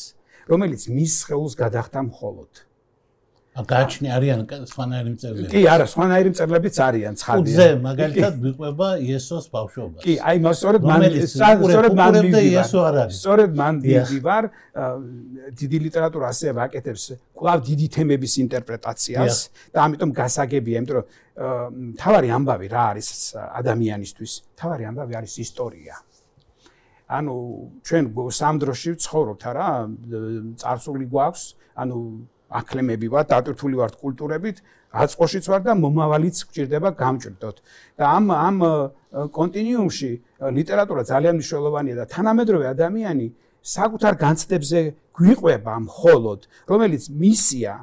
რომელიც 0.51 0.83
მის 0.91 1.15
ხელს 1.29 1.55
გადახდა 1.59 2.01
მხოლოდ. 2.11 2.51
გააჩნი 3.51 4.09
არიან 4.15 4.41
სხვანაირი 4.71 5.11
მწერლები. 5.11 5.49
კი, 5.51 5.61
არა, 5.67 5.87
სხვანაირი 5.91 6.29
მწერლებიც 6.33 6.77
არიან, 6.87 7.15
ცხადია. 7.19 7.51
უძე, 7.51 7.69
მაგალითად, 7.83 8.35
მიყვება 8.47 8.89
იესოს 9.03 9.47
ბავშვობა. 9.51 9.99
კი, 10.07 10.13
აი, 10.23 10.37
მას 10.45 10.57
სწორედ 10.61 10.83
მან 10.87 11.01
სწორედ 11.27 11.93
მან 12.01 12.13
მივიდა. 12.25 12.63
სწორედ 13.11 13.51
მან 13.61 13.75
მივიდა, 13.83 14.37
დიდი 15.61 15.79
ლიტერატურა 15.87 16.27
ასე 16.31 16.47
ვაკეთებს, 16.57 17.05
კვლავ 17.37 17.59
დიდი 17.69 17.87
თემების 17.91 18.33
ინტერპრეტაციას 18.45 19.37
და 19.75 19.79
ამიტომ 19.87 20.11
გასაგებია, 20.15 20.77
იმიტომ 20.81 20.97
რომ 20.97 21.05
თავარი 21.99 22.29
ამბავი 22.31 22.67
რა 22.71 22.85
არის 22.95 23.09
ადამიანისთვის? 23.35 24.33
თავარი 24.57 24.83
ამბავი 24.95 25.13
არის 25.21 25.35
ისტორია. 25.43 25.95
ანუ 27.11 27.35
ჩვენ 27.83 28.05
სამ 28.31 28.55
დროში 28.63 28.91
ვცხოვრობთ 28.95 29.43
არა? 29.51 29.69
წარსული 30.63 31.07
გვაქვს, 31.11 31.45
ანუ 31.75 31.97
აკლემები 32.51 33.07
ვარ, 33.11 33.25
დატვირთული 33.31 33.77
ვარ 33.79 33.93
კულტურებით, 33.99 34.63
აწყოშიც 34.91 35.45
ვარ 35.51 35.63
და 35.67 35.75
მომავალიც 35.79 36.37
გვჭირდება 36.51 36.91
გამჭრდოთ. 36.99 37.57
და 37.99 38.05
ამ 38.11 38.25
ამ 38.31 38.57
კონტინიუმში 39.11 40.11
ლიტერატურა 40.59 41.03
ძალიან 41.07 41.35
მნიშვნელოვანია 41.39 41.95
და 41.99 42.05
თანამედროვე 42.15 42.67
ადამიანი 42.75 43.27
საკუთარ 43.63 44.15
განცდებზე 44.19 44.81
გვიყვება 45.15 45.75
მხოლოდ, 45.87 46.41
რომელიც 46.71 47.03
მისია 47.11 47.75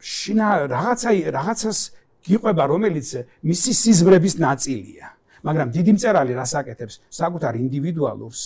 შინა 0.00 0.48
რაღაცა 0.68 1.10
რაღაცას 1.36 1.78
გიყვება, 2.24 2.64
რომელიც 2.68 3.08
მისი 3.44 3.72
სიზმრების 3.80 4.34
ნაწილია. 4.40 5.13
მაგრამ 5.44 5.68
დიდი 5.76 5.92
მწერალი 5.96 6.32
რას 6.40 6.52
აკეთებს? 6.60 6.94
საკუთარ 7.20 7.54
ინდივიდუალურს 7.64 8.42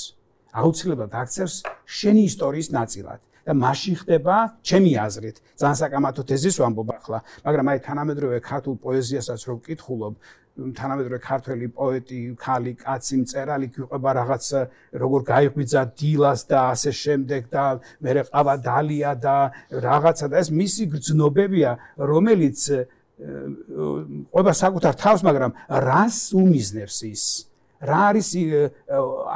აუცილებლად 0.59 1.13
აქცევს 1.23 1.55
შენი 1.87 2.23
ისტორიის 2.31 2.69
ნაწილად. 2.75 3.21
და 3.49 3.55
მასში 3.57 3.95
ხდება 4.05 4.61
ჩემი 4.61 4.93
აზრით 5.09 5.37
ძალიან 5.57 5.79
საკამათო 5.81 6.23
თეზის 6.29 6.57
ვამბობ 6.61 6.91
ახლა 6.93 7.19
მაგრამ 7.47 7.67
აი 7.73 7.79
თანამედროვე 7.89 8.39
ქართულ 8.45 8.75
პოეზიასაც 8.85 9.41
რო 9.49 9.55
ვკითხულობ 9.57 10.15
თანამედროვე 10.59 11.19
ქართველი 11.23 11.67
პოეტი 11.79 12.21
ხალი 12.45 12.73
კაცი 12.83 13.17
მწერალი 13.23 13.67
გვიყვება 13.73 14.11
რაღაც 14.21 14.47
როგორ 15.03 15.21
გაიღვიძა 15.33 15.83
დილას 15.97 16.41
და 16.51 16.59
ასე 16.75 16.93
შემდეგ 17.03 17.43
და 17.55 17.65
მე 18.05 18.11
ყავა 18.29 18.55
დალია 18.69 19.13
და 19.17 19.37
რაღაცა 19.87 20.27
და 20.29 20.37
ეს 20.43 20.49
მისი 20.61 20.85
გრძნობებია 20.93 21.71
რომელიც 22.11 22.61
ყובה 23.19 24.53
საკუთარ 24.55 24.95
თავს, 24.95 25.21
მაგრამ 25.27 25.53
რას 25.69 26.19
უმიზნებს 26.39 26.99
ის? 27.11 27.25
რა 27.83 28.01
არის 28.15 28.29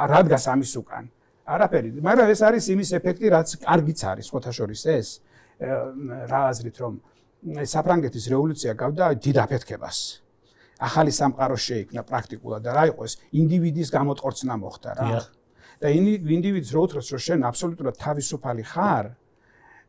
რა 0.07 0.19
დგას 0.23 0.45
ამის 0.47 0.73
უკან? 0.79 1.03
არაფერი. 1.43 1.89
მაგრამ 1.99 2.27
ეს 2.31 2.41
არის 2.47 2.63
იმის 2.71 2.89
ეფექტი, 2.99 3.27
რაც 3.35 3.49
კარგიც 3.59 3.99
არის, 4.07 4.25
სხვათა 4.31 4.51
შორის 4.55 4.81
ეს. 4.87 5.07
რა 6.31 6.41
აზრით 6.51 6.77
რომ 6.79 6.93
საფრანგეთის 7.43 8.25
რევოლუცია 8.31 8.71
გავდა 8.79 9.05
დიდ 9.19 9.37
აფეთქებას. 9.43 9.97
ახალი 10.83 11.11
სამყარო 11.15 11.55
შეიქმნა 11.55 12.01
პრაქტიკულად 12.03 12.61
და 12.63 12.71
რა 12.75 12.83
იყო 12.91 13.01
ეს? 13.07 13.13
ინდივიდის 13.31 13.89
გამოწყორცნა 13.93 14.53
მოხდა 14.63 14.91
რა. 14.99 15.07
და 15.79 15.87
ინდივიდს 15.91 16.69
რო 16.75 16.81
უთხრეს 16.87 17.07
რომ 17.11 17.21
შენ 17.27 17.39
აბსოლუტურად 17.51 17.95
თავისუფალი 17.99 18.63
ხარ, 18.63 19.05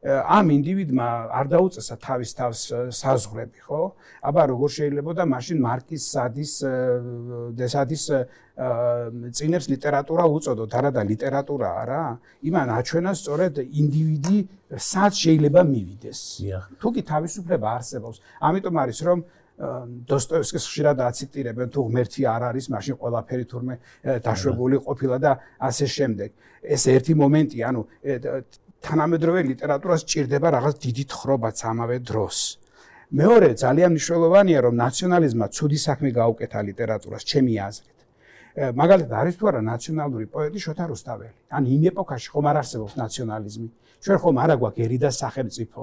ამ 0.04 0.46
ინდივიდმა 0.52 1.06
არ 1.32 1.46
დაუწესა 1.48 1.94
თავის 1.96 2.30
თავს 2.36 2.60
საზღვრები, 2.92 3.60
ხო? 3.64 3.82
აბა 4.20 4.42
როგორ 4.52 4.68
შეიძლება 4.76 5.12
და 5.16 5.24
მაშინ 5.24 5.58
მარკის 5.64 6.02
სადის 6.12 6.52
დესადის 7.56 8.04
წინებს 9.32 9.66
ლიტერატურა 9.72 10.24
უწოდოთ, 10.28 10.70
არა 10.76 10.90
და 10.92 11.02
ლიტერატურა 11.08 11.68
არა? 11.82 12.02
იმან 12.44 12.68
აჩვენა 12.76 13.12
სწორედ 13.16 13.54
ინდივიდი 13.64 14.38
სად 14.76 15.12
შეიძლება 15.24 15.60
მივიდეს. 15.72 16.20
თუ 16.76 16.88
კი 16.92 17.02
თავისუფლება 17.08 17.66
არსებობს, 17.80 18.20
ამიტომ 18.44 18.74
არის 18.84 19.00
რომ 19.08 19.18
დოსტოევსკის 19.54 20.64
ხშირად 20.66 20.98
აციტირებენ 20.98 21.68
თუ 21.70 21.80
ღმერთი 21.86 22.22
არ 22.26 22.42
არის, 22.50 22.66
მაშინ 22.74 22.94
ყველაფერი 22.98 23.44
თურმე 23.46 23.74
დაშვებული 24.26 24.76
ყოფილა 24.82 25.16
და 25.22 25.32
ასე 25.62 25.86
შემდეგ. 25.86 26.30
ეს 26.64 26.82
ერთი 26.90 27.14
მომენტი, 27.14 27.58
ანუ 27.62 27.80
თანამედროვე 28.84 29.40
ლიტერატურას 29.50 30.02
ჭირდება 30.10 30.48
რაღაც 30.56 30.76
დიდი 30.86 31.04
თხრობაც 31.12 31.58
ამავე 31.70 31.96
დროს. 32.10 32.38
მეორე 33.14 33.48
ძალიან 33.64 33.90
მნიშვნელოვანია 33.94 34.58
რომ 34.66 34.74
ნაციონალიზმმა 34.84 35.46
ცუდი 35.56 35.78
საქმე 35.86 36.10
გაუკეთა 36.18 36.60
ლიტერატურას, 36.68 37.22
ჩემი 37.30 37.52
აზრით. 37.68 37.98
მაგალითად 38.80 39.14
არის 39.22 39.34
თუ 39.38 39.44
არა 39.50 39.60
ნაციონალური 39.66 40.26
პოეტი 40.34 40.60
შოთა 40.66 40.84
რუსთაველი. 40.92 41.36
ან 41.56 41.62
იმ 41.74 41.82
ეპოქაში 41.90 42.28
ხომ 42.32 42.46
არ 42.50 42.56
არსებობს 42.62 42.94
ნაციონალიზმი. 43.02 43.68
ჩვენ 44.04 44.18
ხომ 44.22 44.36
არა 44.44 44.54
გვაქვს 44.62 44.82
ერი 44.84 44.98
და 45.04 45.10
სახელმწიფო. 45.22 45.82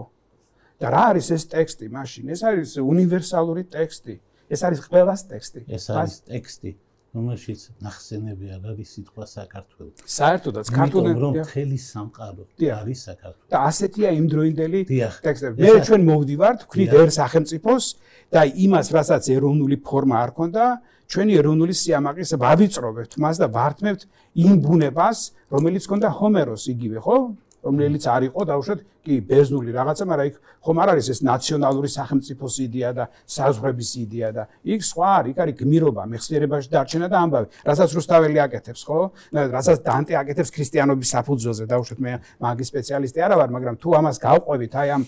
და 0.82 0.88
რა 0.90 1.04
არის 1.12 1.28
ეს 1.38 1.44
ტექსტი 1.54 1.86
მაშინ? 1.94 2.26
ეს 2.34 2.42
არის 2.48 2.70
უნივერსალური 2.94 3.64
ტექსტი. 3.76 4.16
ეს 4.50 4.60
არის 4.66 4.80
ყველას 4.92 5.22
ტექსტი. 5.32 5.60
ეს 5.78 5.86
არის 5.94 6.16
ტექსტი, 6.32 6.72
რომელშიც 7.12 7.62
ნახსენები 7.84 8.46
არის 8.56 8.88
სიტყვა 8.96 9.26
საქართველოს. 9.28 9.96
საერთოდაც 10.08 10.68
ქართული 10.72 11.12
რომ 11.12 11.34
ხელი 11.44 11.80
სამყარო 11.92 12.44
არის 12.80 13.00
საქართველოს. 13.08 13.50
და 13.52 13.58
ასეთია 13.68 14.10
იმდროინდელი 14.16 14.80
ტექსტები. 15.28 15.58
მე 15.60 15.72
ჩვენ 15.88 16.02
მოვდივართ, 16.08 16.60
ვქნით 16.72 16.92
ერთ 17.02 17.14
სახელმწიფოს 17.22 17.86
და 18.32 18.42
იმას, 18.48 18.88
რასაც 18.96 19.24
ეროვნული 19.36 19.78
ფორმა 19.84 20.16
არ 20.24 20.32
ქონდა, 20.40 20.66
ჩვენი 21.12 21.34
ეროვნული 21.36 21.74
სიამაყის 21.76 22.30
ვავიწრობთ 22.40 23.12
მას 23.20 23.36
და 23.44 23.48
ვართმევთ 23.52 24.02
იმ 24.40 24.54
ბუნებას, 24.64 25.20
რომელიც 25.52 25.84
ქონდა 25.92 26.08
ჰომეროს 26.16 26.64
იგივე, 26.72 26.98
ხო? 27.04 27.18
რომელიც 27.62 28.04
არ 28.10 28.22
იყო 28.30 28.42
დაუშვათ 28.50 28.80
კი 29.02 29.16
ბეზნული 29.26 29.74
რაღაცა, 29.74 30.06
მაგრამ 30.10 30.28
იქ 30.30 30.36
ხომ 30.62 30.78
არ 30.82 30.90
არის 30.94 31.08
ეს 31.14 31.20
ნაციონალური 31.26 31.90
სახელმწიფოს 31.90 32.56
იდეა 32.66 32.90
და 32.98 33.06
საზღვრების 33.26 33.92
იდეა 34.02 34.30
და 34.34 34.44
იქ 34.62 34.82
სხვა 34.86 35.10
არის, 35.22 35.32
იქ 35.34 35.38
არის 35.42 35.56
გმირობა, 35.62 36.04
მეხსიერებაში 36.12 36.70
დარჩენა 36.70 37.08
და 37.10 37.18
ამბავი, 37.22 37.48
რასაც 37.66 37.90
რუსთაველი 37.98 38.38
აკეთებს, 38.46 38.82
ხო? 38.86 39.00
რასაც 39.34 39.78
დანტე 39.82 40.14
აკეთებს 40.22 40.54
ქრისტიანობის 40.54 41.10
საფუძველზე, 41.18 41.64
დაუშვათ 41.70 42.00
მე 42.02 42.14
მაგის 42.46 42.68
სპეციალისტი 42.72 43.20
არა 43.26 43.36
ვარ, 43.42 43.50
მაგრამ 43.58 43.76
თუ 43.82 43.90
ამას 44.02 44.18
გავყვებით, 44.22 44.74
აი 44.82 44.88
ამ 44.98 45.04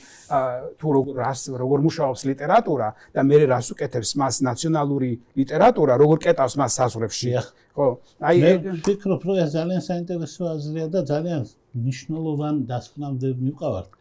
თუ 0.77 0.87
როგორ 0.97 1.13
რას 1.21 1.41
როგორ 1.53 1.79
მუშაობს 1.85 2.21
ლიტერატურა 2.33 2.87
და 3.13 3.21
მე 3.21 3.37
რას 3.49 3.67
უკეთებს 3.77 4.09
მას 4.17 4.35
ნაციონალური 4.41 5.11
ლიტერატურა, 5.37 5.93
როგორ 6.01 6.17
კეტავს 6.25 6.53
მას 6.57 6.71
საზღვრებში, 6.81 7.29
ხო? 7.77 7.87
აი 8.25 8.37
მე 8.41 8.53
ვფიქრობ, 8.81 9.21
რომ 9.21 9.35
ეს 9.41 9.49
ძალიან 9.53 9.81
საინტერესო 9.85 10.41
აზრია 10.53 10.87
და 10.89 11.01
ძალიან 11.05 11.41
მნიშვნელოვან 11.73 12.55
დასკვნამდე 12.69 13.29
მივყავართ. 13.43 13.91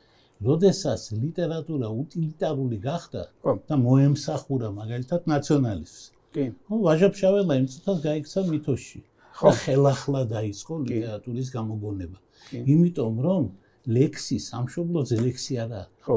როდესაც 0.48 1.02
ლიტერატურა 1.22 1.88
უტილიტარული 2.02 2.78
გახდა 2.82 3.22
და 3.68 3.74
მოემსახურა 3.86 4.68
მაგალითად 4.80 5.30
ნაციონალიზმს. 5.32 6.02
კი. 6.34 6.44
ნუ 6.68 6.76
ვაჟა-ფშაველა 6.86 7.54
იმ 7.60 7.66
წუთას 7.72 7.98
გაიქცა 8.08 8.40
მითოში. 8.50 9.00
ხო, 9.38 9.50
ხელახლა 9.62 10.20
დაიწყო 10.34 10.74
ლიტერატურის 10.88 11.48
გამოგონება. 11.56 12.18
იმიტომ 12.72 13.14
რომ 13.26 13.44
ლექსი 13.96 14.36
სამშობლოზე 14.50 15.16
ლექსი 15.26 15.54
არაა. 15.64 15.86
ხო. 16.04 16.16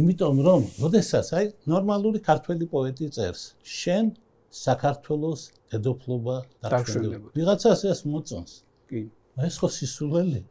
იმიტომ 0.00 0.36
რომ 0.46 0.60
როდესაც 0.82 1.26
აი 1.38 1.46
ნორმალური 1.72 2.18
ქართველი 2.30 2.64
პოეტი 2.74 3.06
წერს, 3.16 3.42
შენ 3.62 4.04
საქართველოს 4.50 5.40
დედოფლობა 5.70 6.36
დაგშველდება. 6.64 7.26
ვიღაცას 7.38 7.80
ეს 7.92 8.00
მოწონს. 8.12 8.52
კი. 8.90 9.00
ეს 9.46 9.54
ხო 9.60 9.68
სისულელია. 9.78 10.44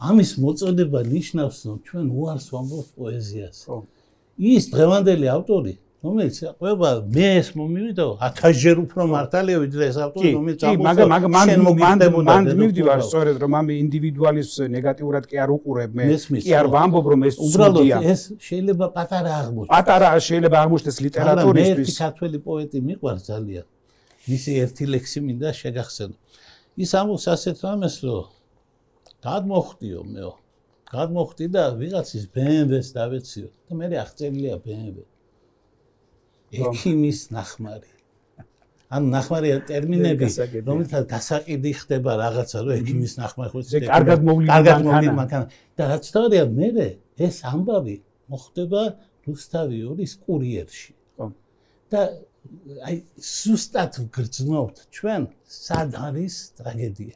ამის 0.00 0.30
მოწოდება 0.42 1.00
ნიშნავს, 1.14 1.58
რომ 1.68 1.78
ჩვენ 1.86 2.06
უარს 2.18 2.46
ვამბობთ 2.52 2.90
პოეზიას. 2.96 3.58
ის 4.36 4.64
დღევანდელი 4.72 5.26
ავტორი, 5.32 5.72
რომელიც 6.04 6.36
ყובה 6.60 6.90
მე 7.08 7.26
ეს 7.40 7.48
მომივიდა 7.56 8.04
1000-ჯერ 8.20 8.76
უფრო 8.84 9.02
მართალია 9.10 9.56
ვიდრე 9.64 9.82
ეს 9.90 9.96
ავტორი, 10.04 10.28
რომელიც 10.36 10.60
ამბობს. 10.60 10.76
კი, 10.76 10.84
მაგრამ 10.86 11.08
მაგრამ 11.14 11.32
მან 11.36 11.48
მან 12.28 12.44
მივდივარ 12.60 13.00
სწორედ 13.08 13.36
რომ 13.42 13.52
ამ 13.60 13.66
ინდივიდუალიზმს 13.76 14.56
ნეგატიურად 14.76 15.24
კი 15.30 15.36
არ 15.44 15.50
უყურებ 15.56 15.90
მე. 15.96 16.04
კი 16.46 16.52
არ 16.60 16.66
ვამბობ 16.76 17.04
რომ 17.12 17.20
ეს 17.28 17.36
უბრალოდ 17.46 17.86
ეს 18.12 18.20
შეიძლება 18.48 18.86
პატარა 18.96 19.32
აღმოჩნდეს. 19.40 19.72
პატარა 19.72 20.08
შეიძლება 20.28 20.56
აღმოჩნდეს 20.64 20.96
ლიტერატურისთვის. 21.06 21.76
მე 21.76 21.80
ერთი 21.80 21.92
ქართველი 22.04 22.38
პოეტი 22.46 22.78
მიყვარს 22.88 23.22
ძალიან. 23.30 23.64
მისი 24.30 24.50
ერთი 24.62 24.84
ლექსი 24.94 25.18
მინდა 25.26 25.50
შეგახსენო. 25.60 26.16
ის 26.76 26.90
ამბობს 26.92 27.24
ასეთ 27.34 27.56
რამეს, 27.64 27.96
რომ 28.04 28.35
გადმოხტიო 29.26 30.00
მეო. 30.14 30.32
გადმოხტი 30.86 31.46
და 31.54 31.62
ვიღაცის 31.80 32.24
BMW-ს 32.34 32.88
დავეციო 32.94 33.48
და 33.66 33.72
მე 33.78 33.86
აღწერილია 34.04 34.56
BMW. 34.64 35.04
ექიმის 36.62 37.20
ნახმარი. 37.34 37.90
ან 38.86 39.08
ნახმარია 39.10 39.56
ტერმინები, 39.66 40.28
რომელთაც 40.62 41.04
გასაყიდი 41.10 41.72
ხდება 41.80 42.12
რაღაცა, 42.22 42.56
რომ 42.62 42.74
ექიმის 42.78 43.14
ნახმარი 43.18 43.50
ხო 43.50 43.58
ეს 43.62 43.72
კარგად 43.90 44.20
მოვლილი 44.28 44.50
კარგად 44.52 44.78
მოვლილი 44.86 45.14
მანქანა. 45.18 45.46
და 45.76 45.82
რაც 45.90 46.04
თორია 46.14 46.44
მე 46.46 46.68
ეს 47.26 47.36
ამბავი 47.50 47.96
მოხდება 48.30 48.82
რუსთავი 49.26 49.78
ორის 49.90 50.12
კურიერში. 50.22 50.92
ხო. 51.18 51.24
და 51.90 52.00
აი 52.86 52.96
სუსტად 53.18 53.92
გრძნობთ 54.14 54.76
ჩვენ 54.94 55.22
სად 55.50 55.90
არის 56.06 56.34
ტრაგედია. 56.58 57.14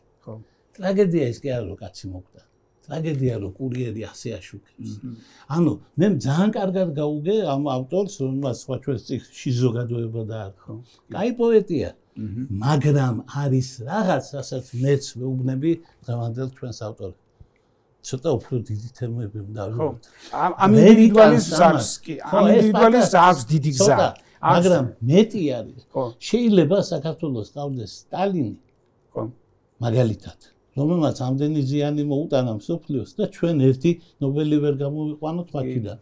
ტრაგედია 0.80 1.24
ის 1.32 1.38
კი 1.44 1.48
არა 1.52 1.64
რომ 1.68 1.76
კაცი 1.76 2.04
მოკვდა. 2.08 2.42
ტრაგედია 2.88 3.34
რომ 3.42 3.52
კურიერი 3.60 4.02
ასე 4.10 4.28
აშუქებს. 4.40 4.90
ანუ 5.54 5.72
მე 6.00 6.06
ძალიან 6.24 6.50
კარგად 6.56 6.88
გაუგე 6.96 7.36
ამ 7.54 7.62
ავტორს, 7.76 8.14
რომელსაც 8.24 8.56
სხვა 8.64 8.76
ჩვენს 8.82 9.02
ციხში 9.06 9.50
ზოგადოება 9.62 10.22
და 10.32 10.40
ხო. 10.56 10.74
კაი 11.12 11.30
პოეტია. 11.38 11.90
მაგრამ 12.64 13.14
არის 13.42 13.68
რაღაც, 13.90 14.24
რასაც 14.36 14.64
მეც 14.82 15.04
მეუბნები 15.20 15.70
დღევანდელ 16.04 16.48
ჩვენს 16.56 16.78
ავტორს. 16.88 17.18
ცოტა 18.00 18.30
უფრო 18.38 18.54
დიდი 18.68 18.88
თემები 18.96 19.38
უნდა 19.48 19.62
ვიყოთ. 19.70 20.02
ამ 20.32 20.52
ამ 20.64 20.70
ინდივიდუალიზმს 20.80 21.60
აქვს 21.68 21.88
კი, 22.04 22.14
ამ 22.24 22.44
ინდივიდუალიზმს 22.50 23.14
აქვს 23.28 23.42
დიდი 23.52 23.70
გზა. 23.76 24.08
მაგრამ 24.40 24.86
მეტი 25.10 25.42
არის. 25.58 25.82
შეიძლება 26.28 26.78
საქართველოს 26.92 27.48
ყავდეს 27.56 27.90
სტალინი. 28.00 28.56
ხო. 29.12 29.22
მაგალითად. 29.84 30.38
რომელმაც 30.78 31.16
ამდენი 31.26 31.60
ზიანი 31.70 32.02
მოუტანა 32.10 32.52
მსოფლიოს 32.60 33.10
და 33.18 33.24
ჩვენ 33.36 33.56
ერთი 33.68 33.90
ნობელი 34.22 34.56
ვერ 34.64 34.74
გამოვიყვანოთ 34.84 35.48
მაქიდან. 35.56 35.98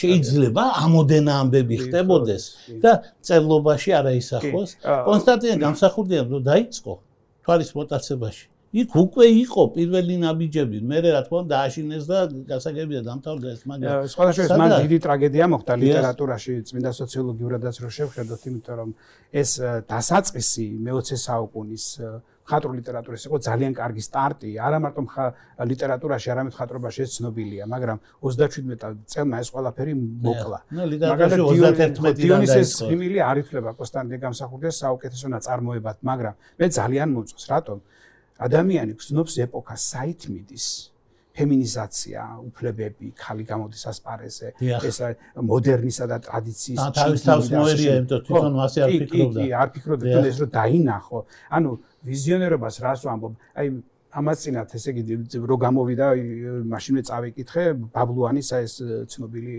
შეიძლება 0.00 0.62
ამოდენა 0.84 1.32
ამბები 1.42 1.76
ხდებოდეს 1.84 2.44
და 2.82 2.92
წერლობაში 3.26 3.90
არა 3.98 4.12
ისახოს. 4.22 4.70
კონსტანტინე 5.08 5.56
გამსახურდია 5.64 6.20
რომ 6.32 6.42
დაიწყო 6.50 6.92
თვალის 7.44 7.70
მოტაცებაში. 7.78 8.44
იქ 8.72 8.94
უკვე 8.96 9.26
იყო 9.44 9.62
პირველი 9.76 10.14
ნაბიჯები, 10.24 10.78
მე 10.80 10.98
რა 11.04 11.20
თქმა 11.28 11.38
უნდა 11.44 11.52
დააშინეს 11.52 12.04
და 12.08 12.18
გასაგებია 12.48 13.00
დამთავრდა 13.04 13.48
ეს 13.52 13.62
მაგრამ 13.68 14.08
სხვადასხვა 14.08 14.56
მან 14.56 14.70
დიდი 14.88 14.98
ტრაგედია 15.04 15.44
მოხდა 15.52 15.72
ლიტერატურაში, 15.76 16.52
წმინდა 16.72 16.90
სოციოლოგიურადაც 16.96 17.76
რო 17.84 17.90
შევხედოთ, 17.92 18.40
იმიტომ 18.48 18.74
რომ 18.80 18.90
ეს 19.28 19.50
დასაწყისი 19.92 20.66
მე-20 20.88 21.20
საუკუნის 21.20 21.84
ხატრული 22.42 22.80
ლიტერატურის 22.82 23.22
იყო 23.28 23.36
ძალიან 23.46 23.72
კარგი 23.76 24.02
სტარტი, 24.02 24.48
არა 24.58 24.78
მარტო 24.82 25.02
ლიტერატურაში, 25.72 26.26
არამედ 26.32 26.54
ხატრობაში 26.58 27.00
ეს 27.04 27.10
ცნობილია, 27.20 27.64
მაგრამ 27.70 27.98
37 28.18 28.98
წელმა 29.06 29.36
ეს 29.42 29.48
ყველაფერი 29.54 29.92
მოკლა. 30.26 30.58
ლიტერატურაში 30.74 31.38
31 31.38 32.18
დიონისეს 32.18 32.70
ხიმილი 32.88 33.18
არ 33.22 33.36
ითვლება 33.46 33.70
კონსტანტინე 33.78 34.18
გამსახურდეს 34.26 34.74
საუკეთესო 34.82 35.26
ნაწარმოებად, 35.38 35.96
მაგრამ 36.02 36.34
მე 36.58 36.66
ძალიან 36.66 37.08
მომწონს, 37.14 37.46
რატომ? 37.52 37.78
ადამიანი 38.46 38.92
გრძნობს 38.98 39.38
ეპოქას 39.46 39.82
საითმიდის 39.92 40.66
ფემინიზაცია, 41.32 42.20
უფლებები, 42.44 43.06
ხალი 43.16 43.44
გამოდის 43.48 43.82
ასპარეზე, 43.88 44.48
ეს 44.60 44.98
მოდერნისა 45.48 46.04
და 46.10 46.18
ტრადიციის 46.26 46.80
თავის 46.98 47.24
თავს 47.24 47.46
მოერია, 47.56 47.92
იმიტომ 48.02 48.20
თვითონ 48.26 48.52
მასე 48.60 48.78
არ 48.84 48.90
ფიქრობდა. 49.00 49.40
კი, 49.40 49.48
კი, 49.48 49.54
არ 49.62 49.68
ფიქრობდა, 49.72 50.24
ეს 50.28 50.36
რომ 50.42 50.50
დაინახო. 50.58 51.18
ანუ 51.56 51.70
ვიზიონერობას 52.04 52.76
რას 52.84 53.00
ვამბობ? 53.08 53.32
აი 53.56 53.66
ამაცინათ 54.12 54.74
ესე 54.76 54.92
იგი 54.92 55.16
რო 55.48 55.56
გამოვიდა 55.62 56.06
მაშინვე 56.68 57.02
წავიკითხე 57.08 57.64
ბაბლუანის 57.96 58.48
ეს 58.58 58.74
ცნობილი 59.08 59.54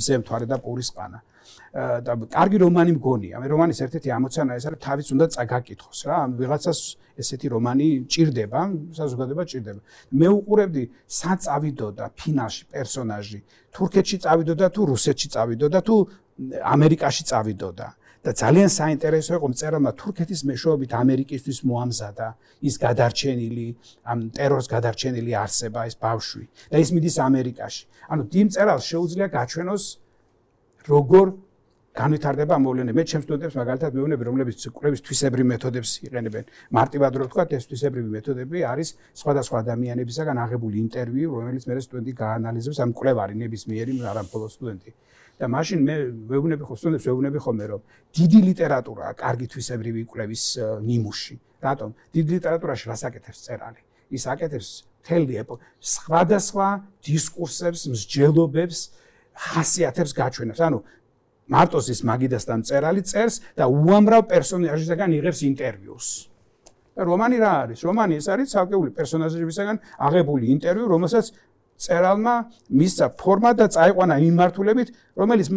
მზე 0.00 0.14
მთვარე 0.24 0.48
და 0.48 0.56
პურის 0.64 0.90
ყანა. 0.96 1.20
და 1.74 2.12
კარგი 2.32 2.58
რომანი 2.64 2.92
მგონია. 2.96 3.36
მე 3.42 3.46
რომანის 3.52 3.78
ერთ-ერთი 3.84 4.08
ამოცანა 4.16 4.56
ეს 4.56 4.64
არის 4.64 4.80
თავის 4.80 5.06
უნდა 5.12 5.26
წაგაკითხოს 5.34 6.00
რა. 6.08 6.18
ვიღაცას 6.40 6.80
ესეთი 7.20 7.46
რომანი 7.52 7.88
ჭირდება, 8.08 8.60
საზოგადოება 8.96 9.44
ჭირდება. 9.44 9.80
მე 10.18 10.28
უყურებდი 10.38 10.82
საწავიდოდა 11.04 12.04
ფინალში 12.16 12.64
პერსონაჟი 12.72 13.40
თურქეთში 13.76 14.16
წავიდოდა 14.24 14.66
თუ 14.72 14.80
რუსეთში 14.92 15.28
წავიდოდა 15.34 15.78
თუ 15.84 15.94
ამერიკაში 16.74 17.22
წავიდოდა. 17.28 17.86
და 18.24 18.32
ძალიან 18.32 18.70
საინტერესო 18.72 19.36
იყო 19.36 19.48
მწერალმა 19.52 19.92
თურქეთის 20.00 20.40
მეშვეობით 20.48 20.92
ამერიკისთვის 20.96 21.58
მოამზადა 21.68 22.28
ის 22.68 22.74
გადარჩენილი 22.84 23.66
ამ 24.08 24.18
ტერორს 24.32 24.66
გადარჩენილი 24.74 25.32
არსება 25.44 25.80
ეს 25.88 25.94
ბავშვი 26.00 26.44
და 26.72 26.76
ის 26.80 26.88
მიდის 26.96 27.16
ამერიკაში. 27.28 27.82
ანუ 28.08 28.22
დიმ 28.32 28.48
წერალს 28.54 28.84
შეუძლია 28.88 29.26
გაჩვენოს 29.28 29.84
როგორ 30.88 31.26
განვითარდება 31.94 32.56
მოვლენები. 32.58 32.96
მე 32.98 33.04
ჩემს 33.06 33.24
სტუდენტებს 33.28 33.54
მაგალითად 33.54 33.90
მეუბნები, 33.94 34.22
რომლებიც 34.26 34.58
კვლევის 34.74 35.00
თვისებრივ 35.06 35.46
მეთოდებს 35.52 35.90
იყენებენ. 36.08 36.44
მარტივად 36.74 37.12
რო 37.14 37.24
ვთქვა, 37.28 37.44
ეს 37.54 37.64
თვისებრივი 37.70 38.08
მეთოდები 38.16 38.58
არის 38.72 38.88
სხვადასხვა 39.14 39.56
ადამიანებისგან 39.62 40.36
აღებული 40.44 40.76
ინტერვიუ, 40.84 41.28
რომელიც 41.38 41.64
მე 41.70 41.74
სტუდენტი 41.86 42.12
გაანალიზებს 42.24 42.78
ამ 42.82 42.90
კვლევარი 42.98 43.34
ნებისმიერი 43.42 43.92
არამხოლოდ 44.10 44.50
სტუდენტი. 44.56 44.90
და 45.38 45.46
მაშინ 45.50 45.78
მე 45.88 45.96
მეუბნები 46.30 46.62
ხო 46.64 46.74
სტუდენტებს 46.78 47.06
მეუბნები 47.10 47.38
ხოლმე 47.44 47.64
რომ 47.72 47.80
დიდი 48.14 48.40
ლიტერატურაა 48.48 49.12
კარგი 49.18 49.46
თვისებრივი 49.50 50.02
კვლევის 50.10 50.44
ნიმუში. 50.86 51.36
რატომ? 51.64 51.90
დიდი 52.14 52.30
ლიტერატურაში 52.38 52.84
რასაკეთებს 52.92 53.38
წერალი? 53.46 53.80
ის 54.14 54.24
აკეთებს 54.30 54.68
თელი 55.04 55.34
ეპო 55.42 55.54
სხვადასხვა 55.80 56.68
დისკურსებს, 57.04 57.80
მსჯელობებს, 57.92 58.78
ხასიათებს 59.34 60.12
გაჩვენებს. 60.14 60.60
ანუ 60.60 60.78
მარტოს 61.50 61.86
ის 61.92 62.00
მაგიდასთან 62.08 62.58
წერალი 62.68 63.02
წერს 63.04 63.40
და 63.58 63.68
უამრავ 63.68 64.22
პერსონაჟისგან 64.30 65.10
იღებს 65.18 65.40
ინტერვიუს. 65.50 66.08
რომანი 66.94 67.36
რა 67.42 67.52
არის? 67.66 67.80
რომანი 67.82 68.12
ეს 68.22 68.26
არის 68.30 68.48
ცალკეული 68.54 68.90
პერსონაჟებისგან 68.94 69.76
აღებული 69.98 70.44
ინტერვიუ, 70.54 70.86
რომელსაც 70.94 71.26
წერალმა 71.74 72.34
მისცა 72.70 73.06
ფორმა 73.20 73.50
და 73.58 73.66
წაიყვანა 73.74 74.14
იმართულებით, 74.28 74.88
რომელიც 75.18 75.48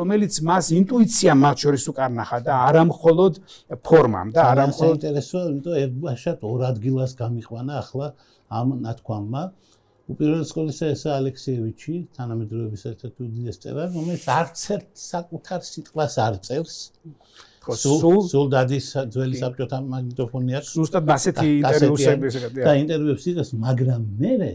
რომელიც 0.00 0.34
მას 0.48 0.66
ინტუიცია 0.80 1.32
მათ 1.34 1.56
შორის 1.66 1.84
უკარნახა 1.92 2.38
და 2.46 2.52
არა 2.68 2.82
მხოლოდ 2.90 3.32
ფორმამ 3.86 4.28
და 4.36 4.40
არა 4.52 4.64
მხოლოდ 4.72 4.96
ინტერესოა, 4.96 5.42
იმიტომ 5.50 5.74
ერთბაშად 5.82 6.38
ორ 6.46 6.60
ადგილას 6.70 7.12
გამიყვანა 7.20 7.72
ახლა 7.82 8.06
ამ 8.46 8.68
ნათქვამმა. 8.86 9.42
უპირველეს 10.06 10.50
ყოვლისა 10.54 10.86
ეს 10.94 11.02
ალექსიევიჩი, 11.10 11.94
თანამედროვეობის 12.14 12.82
ერთ-ერთი 12.90 13.20
უდიდესი 13.26 13.58
წერა, 13.62 13.84
რომელიც 13.90 14.24
არც 14.30 14.60
ერთ 14.76 14.88
საკუთარ 15.02 15.60
სიტყვას 15.66 16.14
არ 16.26 16.34
წერს. 16.46 16.76
სულ 17.74 18.20
სულ 18.30 18.46
დადის 18.54 18.86
ძველი 19.12 19.36
საბჭოთა 19.42 19.78
მაგნიტოფონი 19.90 20.52
აქვს. 20.58 20.70
ზუსტად 20.76 21.04
ასეთი 21.16 21.46
ინტერვიუსები 21.60 22.24
ისე 22.30 22.48
და 22.62 22.72
ინტერვიუებს 22.82 23.24
იღებს, 23.30 23.50
მაგრამ 23.66 24.02
მე 24.22 24.50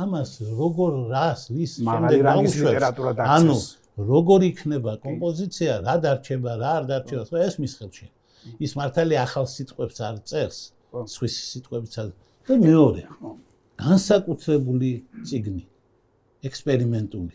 ამას 0.00 0.30
როგორ 0.60 0.92
რას 1.12 1.40
ვის 1.50 1.72
შემდეგ 1.80 2.20
დაუშვებს? 2.28 2.82
ანუ 3.36 3.56
როგორ 4.00 4.40
იქნება 4.50 4.92
კომპოზიცია, 5.04 5.72
რა 5.84 5.94
დარჩება, 6.04 6.52
რა 6.62 6.70
არ 6.78 6.84
დარჩება, 6.90 7.22
ხო 7.28 7.36
ეს 7.46 7.54
მის 7.60 7.72
ხელში. 7.80 8.06
ის 8.64 8.72
მართალია 8.80 9.20
ახალ 9.26 9.46
სიტყვებს 9.54 9.98
არ 10.00 10.16
წერს, 10.24 10.58
სხვის 11.14 11.34
სიტყვებიც 11.52 11.94
არ 12.00 12.08
და 12.48 12.54
მეორე. 12.56 13.02
განსაკუთრებული 13.80 14.90
ციგნი 15.24 15.64
ექსპერიმენტული 16.48 17.34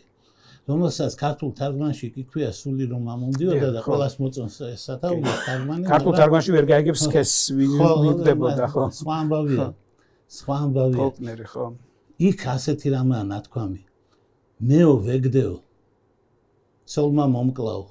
რომელსაც 0.66 1.12
ქართულ 1.14 1.50
თარგმანში 1.58 2.06
კი 2.14 2.22
ქვია 2.30 2.50
სული 2.50 2.84
რომ 2.90 3.04
ამომდიოდა 3.14 3.68
და 3.76 3.80
ყოველას 3.86 4.14
მოწონს 4.20 4.56
ეს 4.74 4.86
სათაური 4.90 5.34
თარგმანი 5.46 5.90
ქართულ 5.92 6.12
თარგმანში 6.20 6.50
ვერ 6.56 6.64
გაიგებს 6.74 7.02
ხეს 7.14 7.34
ვიდებოდა 7.56 8.66
ხო 8.74 8.84
სხვა 9.00 9.14
ამბავია 9.22 9.66
სხვა 10.26 10.56
ამბავია. 10.66 10.98
ფოლკნერი 10.98 11.46
ხო. 11.50 11.64
იქ 12.28 12.40
ასეთი 12.54 12.88
რამაა 12.94 13.24
ნათქვამი 13.30 13.82
მეო 14.68 14.92
ვეგდეო. 15.06 15.54
სოლმა 16.94 17.26
მომკლაო. 17.34 17.84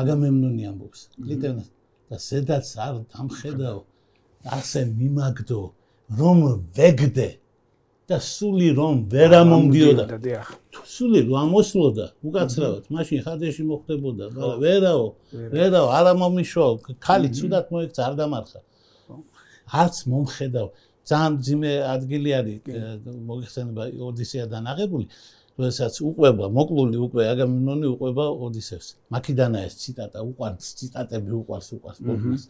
აგამემნონი 0.00 0.62
ამბობს. 0.70 1.00
ლიტენა 1.28 1.64
და 2.10 2.16
ზედაც 2.26 2.66
არ 2.86 2.94
დამხედაო. 3.14 3.80
ასე 4.56 4.80
მიმაგდო 4.98 5.60
რომ 6.18 6.38
ვეგდე 6.76 7.28
და 8.06 8.16
სული 8.22 8.70
რომ 8.78 8.94
ვერ 9.10 9.32
ამომდიოდა. 9.42 10.04
სული 10.86 11.20
რომ 11.26 11.36
ამოსვლოდა, 11.42 12.06
უკაცრავად, 12.22 12.84
მაშინ 12.94 13.18
ხადეში 13.26 13.62
მოხდებოდა, 13.66 14.24
მაგრამ 14.30 14.58
ვერაო, 14.62 15.06
ვერაო, 15.54 15.88
არ 15.98 16.06
ამომიშო, 16.14 16.66
ხალი 17.02 17.28
ცუდად 17.34 17.66
მოიქცა, 17.74 18.00
არ 18.06 18.14
დამარხა. 18.20 18.60
არც 19.66 19.96
მომხედავ, 20.06 20.66
ძალიან 21.06 21.32
ძიმე 21.46 21.72
ადგილი 21.94 22.30
არის 22.38 22.58
მოგეხსენება 23.26 23.82
ოდისეადან 24.06 24.64
აღებული, 24.70 25.06
როდესაც 25.58 25.94
უყვება, 26.06 26.46
მოკლული 26.52 26.96
უკვე 27.06 27.22
აგამემნონი 27.32 27.86
უყვება 27.94 28.24
ოდისევს. 28.46 28.88
მაქიდანა 29.10 29.58
ეს 29.66 29.74
ციტატა, 29.82 30.18
უყვარს 30.30 30.66
ციტატები 30.78 31.30
უყვარს, 31.40 31.68
უყვარს 31.74 32.00
ბოლოს. 32.06 32.42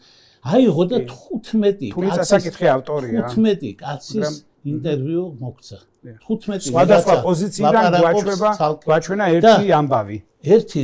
აი, 0.53 0.65
ხო 0.75 0.85
და 0.91 0.99
15 1.07 1.93
თუმცა 1.97 2.23
საკითხი 2.33 2.67
ავტორია. 2.77 3.19
15 3.31 3.73
კაცის 3.81 4.45
ინტერვიუ 4.71 5.25
მოგცა. 5.43 5.79
15 6.27 6.69
სხვადასხვა 6.71 7.15
პოზიციიდან 7.27 7.85
გვაჩვენა 8.03 8.51
გვაჩვენა 8.87 9.25
ერთი 9.37 9.67
ამბავი. 9.81 10.19
ერთი 10.55 10.83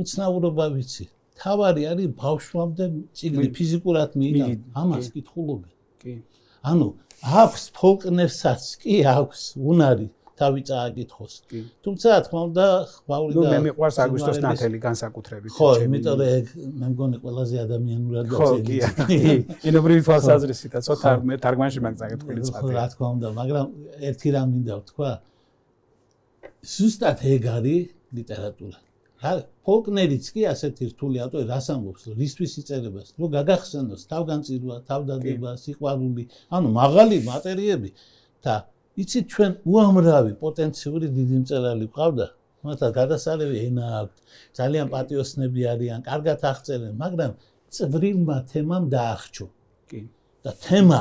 უცნაურობა 0.00 0.66
ვიცი. 0.74 1.04
თავარი 1.42 1.82
არის 1.92 2.08
ბავშვამდე 2.22 2.84
ციგნი 3.18 3.48
ფიზიკურად 3.56 4.10
მიიდა. 4.20 4.46
ამას 4.82 5.06
კითხულობენ. 5.14 5.72
კი. 6.02 6.12
ანუ 6.70 6.88
აქვს 7.42 7.62
ფოლკნერსაც 7.78 8.62
კი 8.82 8.96
აქვს 9.16 9.40
უნარი 9.70 10.06
თავი 10.42 10.62
წააკითხოს. 10.68 11.32
თუმცა 11.86 12.06
რა 12.12 12.18
თქმა 12.26 12.40
უნდა, 12.48 12.66
ხვაური 13.06 13.32
და 13.32 13.38
ნუ 13.38 13.42
მე 13.52 13.58
მიყვარს 13.66 13.96
აგვისტოს 14.04 14.38
ნათელი 14.42 14.78
განსაკუთრებით. 14.86 15.50
ხო, 15.56 15.68
იმიტომ 15.86 16.14
რომ 16.20 16.44
მე 16.82 16.86
მგონი 16.92 17.16
ყველაზე 17.22 17.56
ადამიანურად 17.66 18.24
გაწედი. 18.34 18.76
ხო, 18.82 19.06
კი. 19.08 19.20
ინობრივი 19.70 20.02
ფალსაზრისით, 20.10 20.72
ცოტა 20.86 21.10
მე 21.28 21.34
თარგმანში 21.44 21.80
მაგზაკეთული 21.86 22.40
წადი. 22.46 22.62
ხო, 22.62 22.72
რა 22.78 22.86
თქმა 22.92 23.08
უნდა, 23.16 23.28
მაგრამ 23.40 23.66
ერთი 24.10 24.28
რამ 24.34 24.48
მინდა 24.54 24.74
ვთქვა. 24.82 25.10
ზუსტად 26.62 27.18
ეგ 27.34 27.42
არის 27.56 27.82
ლიტერატურა. 28.16 28.78
რა 29.22 29.32
ფოლკნერიც 29.66 30.28
კი 30.34 30.44
ასეთი 30.50 30.88
რთული 30.92 31.20
ავტორი 31.22 31.46
რას 31.46 31.68
ამბობს 31.74 32.08
რისთვის 32.18 32.54
იწერებას 32.62 33.12
რომ 33.22 33.30
გაგახსენოს 33.36 34.02
თავგანწირვა 34.10 34.76
თავდადება 34.88 35.52
სიყვარული 35.62 36.24
ანუ 36.58 36.72
მაღალი 36.78 37.18
მატერიები 37.28 37.92
და 38.46 38.56
იცით 39.00 39.24
ჩვენ 39.32 39.52
უამრავი 39.72 40.32
პოტენციური 40.42 41.06
დიდი 41.16 41.36
მწერალი 41.42 41.86
ყავდა 41.96 42.26
მათთან 42.66 42.90
გადასალევი 42.98 43.56
ენა 43.66 43.86
აქვს 44.00 44.18
ძალიან 44.58 44.86
პატიოსნები 44.92 45.60
არიან 45.72 46.00
კარგად 46.08 46.44
აღწერენ 46.52 46.94
მაგრამ 47.02 47.32
წვრილმა 47.72 48.36
თემამ 48.52 48.84
დაახჩო. 48.92 49.46
კი. 49.90 50.00
და 50.44 50.50
თემა 50.66 51.00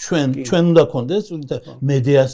ჩვენ 0.00 0.28
ჩვენ 0.48 0.64
უნდა 0.70 0.84
კონდეს 0.92 1.24
მედიას 1.90 2.32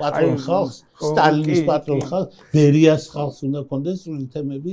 პატრონ 0.00 0.36
ხალხს 0.46 0.76
სტალინის 1.08 1.60
პატრონ 1.68 2.00
ხალხს 2.10 2.32
ბერიას 2.54 3.02
ხალხს 3.12 3.38
უნდა 3.48 3.60
კონდეს 3.70 3.98
სული 4.04 4.26
თემები. 4.34 4.72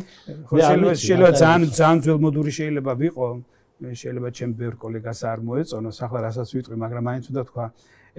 შეიძლება 0.52 0.94
შეიძლება 1.04 1.32
ძალიან 1.44 1.70
ძალიან 1.80 2.00
ძველმოდური 2.06 2.52
შეიძლება 2.60 2.92
ვიყო. 3.04 3.26
შეიძლება 4.02 4.30
ჩემ 4.38 4.52
ბევრ 4.60 4.76
კოლეგას 4.82 5.20
არ 5.32 5.40
მოეწონოს 5.48 5.98
ახლა 6.06 6.20
რასაც 6.28 6.48
ვიტყვი 6.56 6.76
მაგრამ 6.84 7.04
მაინც 7.10 7.26
უნდა 7.32 7.44
თქვა 7.50 7.66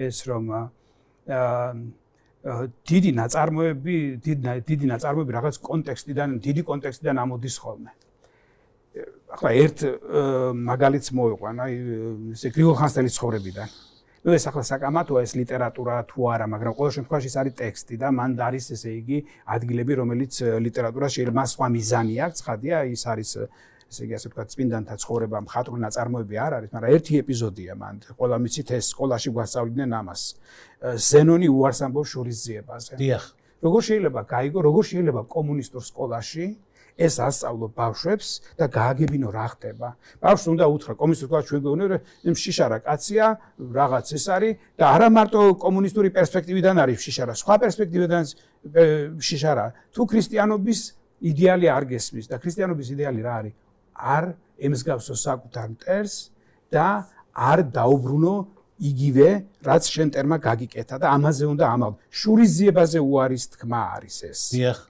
ეს 0.07 0.17
რომ 0.29 0.43
დიდი 2.89 3.11
ნაწარმოები, 3.21 3.95
დიდი 4.69 4.85
ნაწარმოები 4.93 5.31
რაღაც 5.37 5.55
კონტექსტიდან, 5.69 6.29
დიდი 6.45 6.61
კონტექსტიდან 6.69 7.15
ამოდის 7.23 7.55
ხოლმე. 7.63 7.91
ახლა 9.29 9.49
ერთ 9.63 9.77
მაგალითს 10.69 11.09
მოვიყვან, 11.13 11.55
აი 11.61 11.73
ესე 12.33 12.49
გრიგოლ 12.49 12.75
ხანძთელის 12.81 13.13
ცხოვრებიდან. 13.17 13.69
ნუ 14.25 14.29
ეს 14.35 14.43
ახლა 14.49 14.63
საკამათოა 14.73 15.19
ეს 15.23 15.33
ლიტერატურა 15.37 15.95
თუ 16.09 16.19
არა, 16.33 16.45
მაგრამ 16.53 16.73
ყოველ 16.75 16.91
შემთხვევაში 16.97 17.27
ეს 17.29 17.37
არის 17.39 17.53
ტექსტი 17.61 17.95
და 18.01 18.07
მან 18.09 18.31
დარის 18.39 18.65
ესე 18.75 18.91
იგი 18.99 19.17
ადგილები, 19.55 19.93
რომელიც 20.01 20.33
ლიტერატურაში 20.65 21.15
შეიძლება 21.21 21.43
სხვა 21.53 21.67
მიზანი 21.75 22.15
აქვს, 22.25 22.39
ხადია, 22.45 22.77
ის 22.95 23.03
არის 23.05 23.29
ესე 23.89 24.01
იგი 24.05 24.13
ასე 24.15 24.27
ვთქვათ, 24.29 24.47
წმინდანთა 24.53 24.95
ცხოვრება 25.01 25.37
მხატვრული 25.49 25.81
ნაწარმოები 25.81 26.35
არ 26.45 26.51
არის, 26.57 26.69
მაგრამ 26.73 26.91
ერთი 26.93 27.13
ეპიზოდია 27.25 27.73
მან. 27.73 27.95
ყველა 28.19 28.37
მიცით 28.37 28.69
ეს 28.77 28.85
სკოლაში 28.93 29.29
გვასწავლიდნენ 29.33 29.89
ამას. 29.99 30.21
ზენონი 31.09 31.47
უარს 31.49 31.79
ამბობს 31.89 32.09
შურისძიებაზე. 32.13 32.93
დიახ. 33.01 33.23
როგორ 33.65 33.81
შეიძლება 33.89 34.21
გაიგო, 34.29 34.59
როგორ 34.69 34.83
შეიძლება 34.89 35.21
კომუნისტურ 35.35 35.83
სკოლაში 35.83 36.45
ეს 36.99 37.15
ასწავლო 37.15 37.67
ბავშვებს 37.79 38.27
და 38.59 38.65
გააგებინო 38.67 39.27
რა 39.31 39.47
ხდება. 39.55 39.89
ბავშვს 40.19 40.47
უნდა 40.51 40.65
უთხრა 40.67 40.93
კომუნისტურ 40.99 41.27
სკოლაში 41.31 41.47
ჩვენ 41.49 41.61
გვეუბნები, 41.63 41.97
რომ 42.27 42.35
შიშარა 42.43 42.77
კაცია, 42.83 43.25
რაღაც 43.79 44.05
ეს 44.19 44.25
არის 44.35 44.53
და 44.79 44.85
არა 44.95 45.07
მარტო 45.17 45.39
კომუნისტური 45.63 46.09
პერსპექტივიდან 46.11 46.75
არის 46.83 46.97
შიშარა, 46.99 47.33
სხვა 47.39 47.55
პერსპექტივიდან 47.63 48.23
შიშარა. 49.27 49.65
თუ 49.95 50.01
ქრისტიანობის 50.11 50.79
იდეალი 51.19 51.67
არ 51.71 51.83
გესმის 51.87 52.25
და 52.31 52.35
ქრისტიანობის 52.39 52.87
იდეალი 52.95 53.21
რა 53.23 53.33
არის? 53.39 53.53
არ 53.99 54.33
ემსგავსო 54.59 55.15
საკუთარ 55.15 55.67
მტერს 55.75 56.15
და 56.73 56.87
არ 57.35 57.59
დაუბრუნო 57.75 58.35
იგივე 58.79 59.29
რაც 59.67 59.83
შენ 59.91 60.11
ტერმა 60.15 60.37
გაგიკეთა 60.39 60.97
და 61.03 61.07
ამაზე 61.11 61.45
უნდა 61.51 61.65
ამალ 61.75 61.93
შურიზიებაზე 62.15 62.99
უარის 63.03 63.45
თქმა 63.55 63.81
არის 63.95 64.17
ეს 64.29 64.41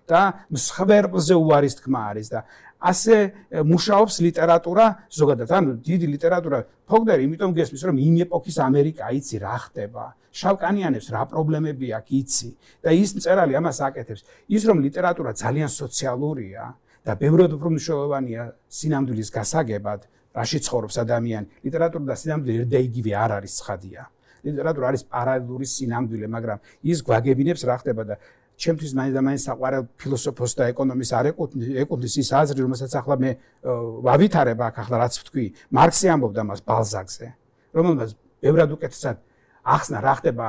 და 0.06 0.22
მსხვერპლზე 0.54 1.36
უარის 1.42 1.76
თქმა 1.82 2.02
არის 2.14 2.28
და 2.34 2.40
ასე 2.80 3.16
მუშაობს 3.52 4.16
ლიტერატურა 4.24 4.86
ზოგადად. 5.12 5.50
ანუ 5.52 5.72
დიდი 5.84 6.08
ლიტერატურა 6.16 6.60
ფოგდერი 6.88 7.22
იმიტომ 7.28 7.52
გესმის 7.58 7.84
რომ 7.84 7.96
იმ 8.00 8.16
ეპოქის 8.24 8.58
ამერიკა 8.64 9.04
იცი 9.20 9.38
რა 9.44 9.58
ხდება. 9.68 10.06
შავკანიანებს 10.30 11.08
რა 11.12 11.24
პრობლემები 11.28 11.88
აქვს 12.00 12.14
იცი 12.20 12.50
და 12.86 12.90
ის 12.96 13.10
მწერალი 13.18 13.54
ამას 13.60 13.80
აკეთებს. 13.84 14.22
ის 14.48 14.62
რომ 14.64 14.78
ლიტერატურა 14.86 15.32
ძალიან 15.36 15.68
სოციალურია 15.68 16.64
და 17.06 17.16
ბევრად 17.20 17.52
უფრო 17.58 17.70
მნიშვნელოვანია 17.74 18.44
სინამდვილის 18.70 19.30
გასაგებად, 19.34 20.00
რაში 20.36 20.60
ცხოვრობს 20.66 20.96
ადამიანი. 21.04 21.48
ლიტერატურა 21.66 22.06
და 22.12 22.16
სინამდვილე 22.22 22.58
ერთ 22.64 22.70
და 22.70 22.80
იგივე 22.90 23.12
არ 23.24 23.32
არის 23.40 23.54
ცხადია. 23.60 24.02
ლიტერატურა 24.46 24.86
არის 24.90 25.04
პარალელური 25.12 25.66
სინამდვილე, 25.68 26.28
მაგრამ 26.36 26.60
ის 26.84 26.98
გვაგებინებს 27.04 27.62
რა 27.68 27.76
ხდება 27.82 28.04
და 28.08 28.16
ჩემთვის 28.60 28.92
მაინც 29.00 29.14
და 29.16 29.22
მაინც 29.24 29.42
საყვარელ 29.48 29.84
ფილოსოფოს 30.00 30.52
და 30.60 30.64
ეკონომის 30.72 31.12
არ 31.16 31.26
ეკუთვნის 31.84 32.16
ის 32.20 32.30
აზრი, 32.40 32.60
რომელსაც 32.68 32.92
ახლა 33.00 33.16
მე 33.24 33.32
ვავითარებ 34.04 34.60
აქ 34.68 34.76
ახლა 34.84 34.96
რაც 35.00 35.14
ვთქვი, 35.20 35.46
მარქსი 35.76 36.08
ამბობდა 36.14 36.42
მას 36.44 36.60
ბალზაკზე, 36.68 37.28
რომელმაც 37.76 38.10
ბევრად 38.44 38.70
უკეთესად 38.76 39.18
ახსნა 39.64 40.00
რა 40.04 40.14
ხდება 40.20 40.48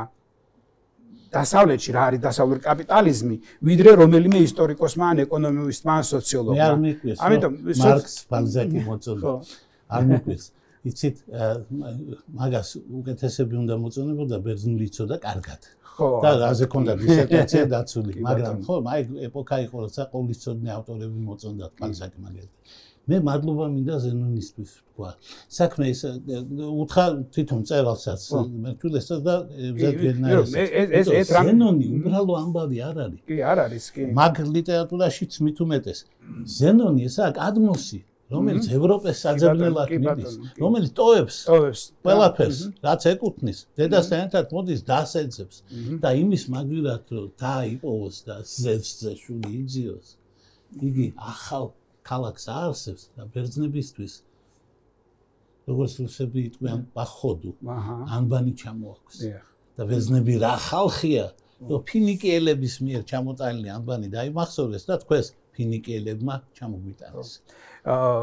დასავლეთში 1.35 1.91
რა 1.97 2.03
არის 2.11 2.21
დასავლური 2.27 2.61
კაპიტალიზმი, 2.67 3.37
ვიდრე 3.69 3.91
რომელიმე 4.03 4.39
ისტორიკოსმა 4.49 5.05
ან 5.11 5.17
ეკონომისტმა 5.25 5.93
ან 6.01 6.05
სოციოლოგმა. 6.11 6.57
მე 6.59 6.65
არ 6.69 6.79
მიყვეს. 6.85 7.19
ამიტომ 7.27 7.53
მარქს 7.83 8.15
ბალზაკი 8.31 8.79
მოწონდა. 8.89 9.35
არ 9.95 10.03
მიყვეს. 10.11 10.45
იცით 10.91 11.17
მაგას 12.41 12.69
უკეთესები 12.99 13.55
უნდა 13.63 13.75
მოწონებოდა 13.85 14.37
ბერძნული 14.45 14.85
იცოდა 14.91 15.17
კარგად. 15.21 15.61
ხო. 16.01 16.09
და 16.25 16.31
რაზე 16.41 16.67
ქონდა 16.73 16.93
დისერტაცია 17.03 17.65
დაცული, 17.75 18.13
მაგრამ 18.25 18.57
ხო, 18.65 18.75
აი 18.93 19.03
ეპოქა 19.29 19.57
იყო, 19.67 19.77
როცა 19.85 20.03
ყოვლისწოდნე 20.15 20.71
ავტორები 20.79 21.19
მოწონდათ 21.29 21.73
ბალზაკი 21.81 22.19
მაგალითად. 22.25 22.51
მე 23.11 23.19
მადლობა 23.29 23.67
მინდა 23.75 23.97
ზენონისთვის 24.05 24.71
თქვა. 24.91 25.11
საქმე 25.59 25.85
ის 25.95 26.01
უთხრა 26.83 27.07
თვითონ 27.35 27.61
წერალსაც, 27.71 28.21
მე 28.65 28.71
თვილესაც 28.81 29.21
და 29.27 29.35
ზედგენაერს. 29.81 30.53
ეს 30.55 31.09
ეს 31.21 31.33
ზენონი 31.35 31.87
უბრალო 31.97 32.35
ამბავი 32.45 32.79
არ 32.91 32.97
არის. 33.07 33.21
კი, 33.31 33.37
არ 33.51 33.59
არის, 33.67 33.85
კი. 33.95 34.03
მაგ 34.21 34.35
ლიტერატურაშიც 34.57 35.33
მით 35.45 35.59
უმეტეს. 35.65 35.99
ზენონი 36.59 37.03
ესა 37.11 37.27
კადმოსი 37.41 38.01
რომელიც 38.31 38.67
ევროპის 38.71 39.21
საძებნელად 39.25 39.91
მიდის, 40.05 40.35
რომელიც 40.63 40.93
ტოვებს 40.99 41.37
ტოვებს 41.51 41.83
ყველაფერს, 42.07 42.61
რაც 42.87 43.07
ეკუთვნის, 43.11 43.59
დედასთან 43.81 44.23
ერთად 44.27 44.55
მოდის 44.55 44.85
დასეძებს 44.91 45.57
და 46.05 46.15
იმის 46.23 46.45
მაგვილად 46.55 47.11
რომ 47.17 47.27
დაიპოვოს 47.43 48.17
და 48.31 48.37
ზევსზე 48.55 49.13
შული 49.23 49.51
იძიოს. 49.65 50.09
იგი 50.87 51.07
ახალ 51.19 51.67
ქალაქს 52.11 52.45
აარსებს 52.57 53.03
და 53.17 53.23
ბერძნებისთვის 53.35 54.15
როგორც 55.71 55.93
რუსები 56.03 56.41
იტყვიან 56.51 56.81
ბახოდუ 56.97 57.53
ანბანი 58.19 58.53
ჩამოაქვს. 58.63 59.19
და 59.77 59.83
ბერძნები 59.91 60.35
რა 60.45 60.55
ხალხია? 60.69 61.27
რომ 61.69 61.81
ფინიკიელების 61.85 62.75
მიერ 62.85 63.03
ჩამოტანილი 63.11 63.69
ანბანი 63.77 64.09
დაიმახსოვრეს 64.17 64.85
და 64.89 64.95
თქვენს 65.03 65.27
ფინიკიელებმა 65.55 66.35
ჩამოგვიტანეს. 66.57 67.31
აა 67.85 68.21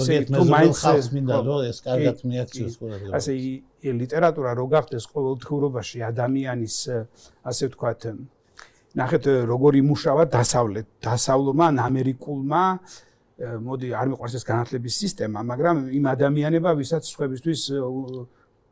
ესე 0.00 0.16
თუ 0.28 0.42
მაინც 0.48 0.76
ხალხს 0.84 1.08
მინდა 1.16 1.36
რომ 1.48 1.60
ეს 1.68 1.78
კარგად 1.84 2.16
მიაქციოს 2.30 2.74
ყველაფერი. 2.80 3.12
ასე 3.16 3.30
იგი 3.36 3.92
ლიტერატურა 4.02 4.50
რო 4.56 4.66
გახდეს 4.74 5.04
ყოველდღიურობაში 5.12 5.98
ადამიანის 6.10 6.76
ასე 7.50 7.62
ვთქვათ 7.68 8.00
ნახეთ 8.98 9.24
როგორ 9.46 9.72
იმუშავა 9.80 10.24
დასავლეთ 10.34 10.86
დასავლურმა 11.04 11.64
ან 11.70 11.76
ამერიკულმა 11.78 12.62
მოდი 13.40 13.88
არ 13.96 14.06
მიყვარს 14.12 14.34
ეს 14.36 14.44
განათლების 14.44 14.94
სისტემა 15.02 15.40
მაგრამ 15.46 15.76
იმ 15.94 16.04
ადამიანებმა 16.14 16.72
ვისაც 16.80 17.06
სხვებისთვის 17.08 17.62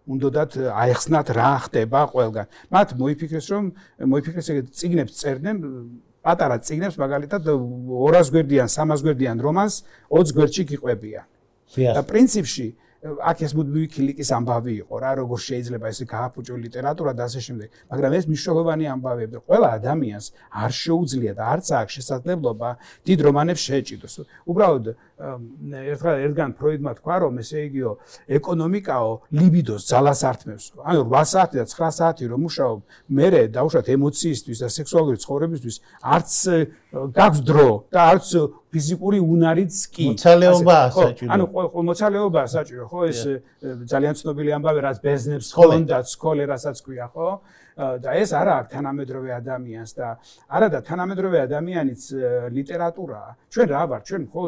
უნდათ 0.08 0.56
აეხსნათ 0.72 1.28
რა 1.36 1.52
ხდება 1.68 2.00
ყველგან. 2.08 2.46
მათ 2.72 2.88
მოიფიქრეს 2.96 3.46
რომ 3.52 3.64
მოიფიქრეს 4.08 4.48
ეგ 4.48 4.58
ციგნებს 4.72 5.12
წერდნენ 5.20 5.56
პატარა 6.24 6.56
ციგნებს 6.64 6.96
მაგალითად 6.96 7.42
200 7.44 8.32
გვერდიან 8.32 8.68
300 8.72 9.04
გვერდიან 9.04 9.36
რომანს 9.44 9.74
20 10.08 10.32
გვერდში 10.36 10.62
გიყვებიან. 10.72 11.24
და 11.76 12.00
პრინციპში 12.00 12.66
აქ 12.98 13.42
ეს 13.46 13.52
მუდმივი 13.54 13.88
ქილიკის 13.94 14.30
ამბავი 14.34 14.72
იყო 14.82 14.94
რა 14.98 15.10
როგორ 15.22 15.38
შეიძლება 15.38 15.86
ესე 15.86 16.04
გააფუჭო 16.10 16.54
ლიტერატურა 16.58 17.12
და 17.14 17.22
ასე 17.30 17.40
შემდეგ. 17.46 17.68
მაგრამ 17.94 18.12
ეს 18.18 18.24
მნიშვნელოვანი 18.26 18.84
ამბავები 18.90 19.32
და 19.38 19.40
ყველა 19.46 19.68
ადამიანს 19.78 20.26
არ 20.50 20.70
შეუძლია 20.82 21.32
და 21.38 21.44
არც 21.54 21.66
აქვს 21.78 21.92
შესაძლებლობა 21.94 22.68
დიდ 23.06 23.18
რომანებს 23.22 23.62
შეეჭიდოს. 23.68 24.14
უბრალოდ 24.50 24.84
ერთხელ 25.18 26.16
ერთგან 26.26 26.50
ფროიდმა 26.58 26.92
თქვა 26.98 27.16
რომ 27.22 27.34
ესე 27.38 27.58
იგიო 27.70 27.90
ეკონომიკაო 28.38 29.10
ლიბიდოს 29.30 29.82
ძალას 29.86 30.20
ართმევს. 30.30 30.64
ანუ 30.82 31.00
8 31.06 31.26
საათი 31.34 31.54
და 31.62 31.64
9 31.70 31.90
საათი 31.98 32.24
რომ 32.34 32.40
მუშაობ 32.46 32.78
მე 33.14 33.26
დაუშვათ 33.54 33.86
ემოციისთვის 33.94 34.58
და 34.58 34.68
სექსუალური 34.74 35.18
ცხოვრებისთვის 35.22 35.76
არც 36.02 36.30
გაქვს 37.14 37.40
დრო 37.46 37.70
და 37.94 38.00
არც 38.10 38.26
ფიზიკური 38.72 39.18
უნარიც 39.20 39.74
კი. 39.92 40.06
მოცალეობა 40.12 40.78
საჭირო 40.92 41.30
ანუ 41.32 41.44
მოცალეობა 41.88 42.42
საჭირო 42.52 42.84
ხო 42.90 43.00
ეს 43.08 43.20
ძალიან 43.92 44.14
ცნობილი 44.20 44.50
ამბავი 44.58 44.80
რაც 44.88 44.98
ბეზნებს 45.04 45.48
ხონდა 45.56 45.98
სკოლე 46.08 46.44
რასაც 46.48 46.76
ქვია 46.84 47.06
ხო? 47.12 47.28
და 47.78 48.10
ეს 48.18 48.30
არა 48.34 48.54
აქვს 48.60 48.72
თანამედროვე 48.74 49.30
ადამიანს 49.38 49.90
და 49.94 50.08
არა 50.50 50.68
და 50.74 50.78
თანამედროვე 50.88 51.38
ადამიანიც 51.46 52.02
ლიტერატურაა. 52.56 53.30
ჩვენ 53.54 53.68
რა 53.70 53.82
ვარ 53.92 54.02
ჩვენ 54.08 54.22
ხო 54.32 54.42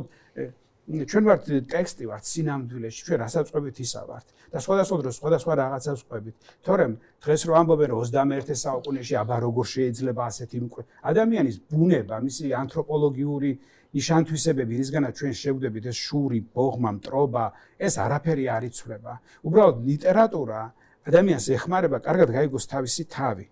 ჩვენ 0.91 1.25
ვართ 1.31 1.43
ტექსტი 1.71 2.05
ვართ 2.11 2.25
სინამდვილეში 2.27 3.01
ჩვენ 3.07 3.19
რასაწყობით 3.23 3.77
ისა 3.87 4.03
ვართ. 4.11 4.27
და 4.51 4.59
სხვადასხვა 4.59 4.97
დროს 4.99 5.15
სხვადასხვა 5.21 5.53
რაღაცას 5.63 6.01
ყვებით. 6.11 6.35
თორემ 6.67 6.95
დღეს 7.23 7.43
რო 7.47 7.53
ამბობენ 7.61 7.89
რომ 7.95 8.01
21 8.03 8.59
საუკუნეში 8.59 9.15
აბა 9.23 9.37
როგორ 9.47 9.65
შეიძლება 9.75 10.23
ასეთი 10.27 10.59
ადამიანის 11.11 11.57
ბუნება 11.71 12.17
მისი 12.19 12.45
ანთროპოლოგიური 12.63 13.53
ნიშანთვისებები 13.97 14.75
რისგანაც 14.81 15.15
ჩვენ 15.19 15.35
შევდებით 15.35 15.85
ეს 15.91 15.99
შური 15.99 16.39
ბოღმა 16.55 16.91
მტრობა 16.99 17.45
ეს 17.79 17.95
არაფერი 17.99 18.45
არ 18.57 18.63
იცვლება. 18.71 19.13
უბრალოდ 19.47 19.77
ლიტერატურა 19.91 20.61
ადამიანს 21.11 21.47
ეხმარება 21.57 21.99
კარგად 22.07 22.29
გაიგოს 22.31 22.65
თავისი 22.71 23.03
თავი 23.11 23.47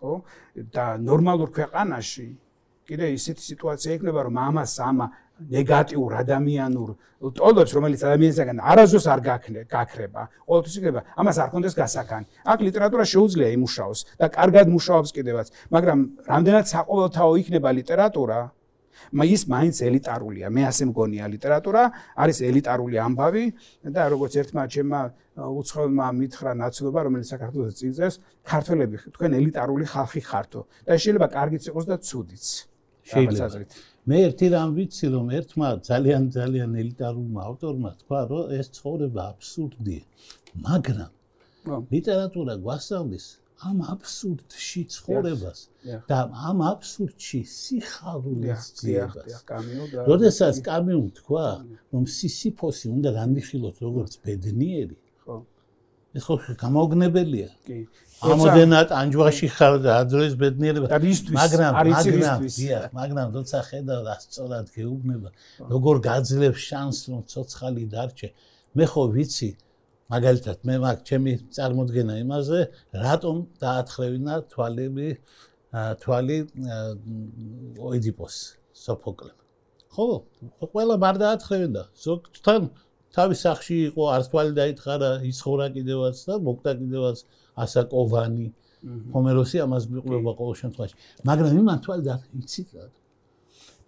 ხო? 0.00 0.12
და 0.72 0.84
ნორმალურ 0.96 1.48
ქვეყანაში 1.52 2.28
კიდე 2.88 3.06
ისეთი 3.18 3.42
სიტუაცია 3.52 3.90
იქნება 3.98 4.20
რომ 4.26 4.36
ამას 4.48 4.72
ამა 4.80 5.06
ნეგატიურ 5.42 6.10
ადამიანურ 6.22 6.90
ტოლებს 7.36 7.72
რომელიც 7.76 8.00
ადამიანისგან 8.06 8.58
არაზოს 8.72 9.06
არ 9.12 9.20
გაქნე 9.28 9.60
გაქრება. 9.70 10.22
ყოველთვის 10.48 10.74
იქნება 10.78 11.00
ამას 11.20 11.36
არ 11.42 11.48
კონდეს 11.52 11.74
გასახანი. 11.78 12.26
აქ 12.52 12.58
ლიტერატურა 12.68 13.04
შეუძლია 13.12 13.48
იმუშაოს 13.56 14.00
და 14.20 14.26
კარგად 14.38 14.66
მუშაობს 14.72 15.10
კიდევაც 15.16 15.46
მაგრამ 15.74 15.98
რამდენად 16.32 16.64
საყოველთაო 16.72 17.32
იქნება 17.42 17.68
ლიტერატურა 17.80 18.38
ის 19.34 19.42
მაინც 19.48 19.76
ელიტარულია. 19.88 20.46
მე 20.52 20.62
ასე 20.70 20.84
მგონია 20.90 21.24
ლიტერატურა 21.34 21.82
არის 22.16 22.38
ელიტარული 22.50 22.96
ამბავი 23.06 23.44
და 23.94 24.02
როგორც 24.12 24.32
ერთმა 24.42 24.62
ჩემმა 24.74 25.00
უცხოელმა 25.32 26.06
მითხრა 26.20 26.52
ნაცნობა, 26.62 26.98
რომელიც 27.06 27.28
საქართველოს 27.32 27.74
წინწეს, 27.80 28.14
ქართველები 28.44 28.96
თქვენ 29.16 29.30
ელიტარული 29.40 29.84
ხალხი 29.88 30.20
ხართო 30.28 30.60
და 30.86 30.92
შეიძლება 31.00 31.26
კარგიც 31.36 31.62
იყოს 31.72 31.86
და 31.88 31.96
ცუდიც. 32.08 32.46
შეიძლება. 33.02 33.64
მე 34.02 34.16
ერთი 34.26 34.46
რამ 34.50 34.70
ვიცი, 34.76 35.06
რომ 35.14 35.26
ერთმა 35.38 35.68
ძალიან 35.88 36.22
ძალიან 36.36 36.70
ელიტარულმა 36.82 37.40
ავტორმა 37.50 37.90
თქვა, 38.02 38.20
რომ 38.30 38.44
ეს 38.58 38.66
ცხოვრება 38.76 39.22
აბსურდია. 39.32 40.02
მაგრამ 40.66 41.10
ლიტერატურა 41.94 42.54
გვასწავლის 42.64 43.26
ამ 43.68 43.78
აბსურდში 43.94 44.82
ცხოვრებას 44.94 45.58
და 46.10 46.18
ამ 46.48 46.58
აბსურდში 46.72 47.40
სიხარულის 47.46 48.62
ძიებას. 48.78 49.44
როდესაც 50.10 50.54
კამიუ 50.68 51.02
თქვა, 51.18 51.48
რომ 51.92 52.02
სისიფოსი 52.16 52.86
უნდა 52.96 53.10
განვიხილოთ 53.18 53.76
როგორც 53.86 54.12
ბედნიერი, 54.26 54.96
ხო. 55.22 55.36
ეს 56.16 56.22
ხო 56.26 56.34
გამოგნებელია. 56.64 57.50
კი. 57.66 57.78
ამოდენად 58.22 58.88
ანჯვაში 58.94 59.48
ხარ 59.56 59.74
და 59.82 59.90
ადრეს 60.02 60.34
ბედნიერება. 60.38 60.86
მაგრამ 61.38 61.72
მაგრამ 61.78 62.94
მაგრამ 62.98 63.28
როცა 63.36 63.58
ხედავ 63.68 64.00
რა 64.06 64.16
სწორად 64.22 64.66
გეუბნება, 64.76 65.28
როგორ 65.74 65.94
გაძლევს 66.06 66.60
შანსს 66.68 67.02
რომ 67.10 67.22
ცოცხალი 67.32 67.84
დარჩე. 67.94 68.28
მე 68.78 68.84
ხო 68.92 69.02
ვიცი, 69.14 69.50
მაგალითად 70.12 70.64
მე 70.68 70.76
მაგ 70.84 70.98
ჩემი 71.08 71.32
წარმოდგენა 71.56 72.14
იმაზე 72.22 72.60
რატომ 73.04 73.36
დაათხრევინა 73.62 74.34
თვალები 74.52 75.08
თვალი 76.02 76.38
ოიდიპოს 77.90 78.36
სოფოკლემ. 78.84 79.38
ხო 79.92 80.06
ყველა 80.72 80.96
მარ 81.04 81.16
დაათხრევინდა 81.22 81.82
ზოგთან 82.04 82.68
თავის 83.16 83.38
სახში 83.44 83.76
იყო 83.92 84.02
არც 84.16 84.26
თვალი 84.32 84.52
დაითხარა 84.60 85.10
იცხოვრა 85.30 85.66
კიდევაც 85.76 86.16
და 86.28 86.34
მოკდა 86.48 86.72
კიდევაც 86.80 87.18
ასაკოვანი 87.64 88.46
ჰომეროსი 89.16 89.56
ამას 89.64 89.84
მიყვება 89.92 90.32
ყოველ 90.40 90.54
შემთხვევაში. 90.62 90.96
მაგრამ 91.28 91.58
იმან 91.62 91.78
თვალი 91.84 92.02
და 92.08 92.14
იცით 92.40 92.68
რა 92.76 92.86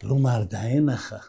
რომ 0.09 0.23
არ 0.35 0.43
დაენახა 0.57 1.21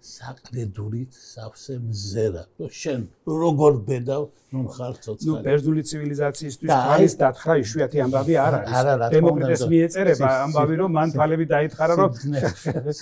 საყრედურით 0.00 1.12
სავსე 1.12 1.76
მზერა. 1.84 2.42
ნუ 2.60 2.66
შენ 2.72 3.00
როგორ 3.28 3.72
ბედავ, 3.88 4.22
ნუ 4.52 4.60
ხარ 4.74 4.94
ცოცხალი. 5.04 5.28
ნუ 5.28 5.34
ბერძნული 5.46 5.82
ცივილიზაციისთვის 5.90 6.70
თვალის 6.72 7.14
დათხრა 7.20 7.54
იშვიათი 7.62 7.98
ამბავი 8.04 8.34
არ 8.46 8.54
არის. 8.60 8.74
დემოკრატიას 9.14 9.64
მიეწერება 9.72 10.28
ამბავი, 10.44 10.74
რომ 10.80 10.90
მან 10.96 11.08
თვალები 11.14 11.44
დაითხარა, 11.54 11.94
რომ 12.00 12.10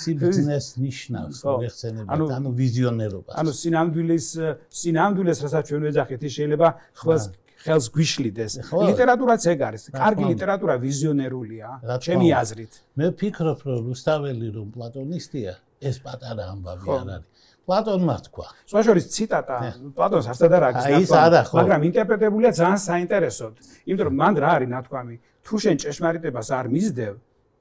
სიბზნეს 0.03 0.67
ნიშნავს, 0.85 1.37
მოიხსენებათ, 1.47 2.31
ანუ 2.39 2.49
ვიზიონერობა. 2.63 3.31
ანუ 3.41 3.51
სინამდვილის 3.63 4.27
სინამდვილეს 4.83 5.39
რასაც 5.47 5.65
ჩვენ 5.71 5.83
ვეძახით, 5.89 6.21
ის 6.27 6.33
შეიძლება 6.39 6.69
ხვალს 6.99 7.25
ხელს 7.59 7.87
გვიშლიდეს. 7.91 8.53
ლიტერატურაც 8.71 9.43
ეგ 9.51 9.61
არის. 9.69 9.83
კარგი 9.91 10.25
ლიტერატურა 10.31 10.75
ვიზიონერულია, 10.79 11.67
ჩემი 12.07 12.29
აზრით. 12.39 12.73
მე 12.99 13.07
ვფიქრობ, 13.13 13.59
რომ 13.67 13.81
რუსთაველი 13.91 14.49
რომ 14.55 14.67
პლატონისტია, 14.79 15.53
ეს 15.81 15.97
პატარა 16.03 16.45
ამბავი 16.53 16.85
არ 16.89 17.09
არის. 17.15 17.27
პლატონმა 17.69 18.17
თქვა. 18.27 18.47
სხვაშორის 18.71 19.07
ციტატა 19.15 19.57
პლატონს 19.97 20.27
არცად 20.33 20.53
არ 20.59 20.65
აქვს 20.69 20.85
ნათქვამი, 20.89 21.57
მაგრამ 21.61 21.81
ინტერპრეტებულია 21.89 22.51
ძალიან 22.61 22.81
საინტერესოდ. 22.89 23.53
იმიტომ 23.89 24.07
რომ 24.09 24.17
მან 24.23 24.35
რა 24.43 24.51
არის 24.57 24.69
ნათქვამი? 24.75 25.15
თუ 25.45 25.55
შენ 25.63 25.77
ჭეშმარიტებას 25.83 26.49
არ 26.59 26.67
მისდევ, 26.73 27.15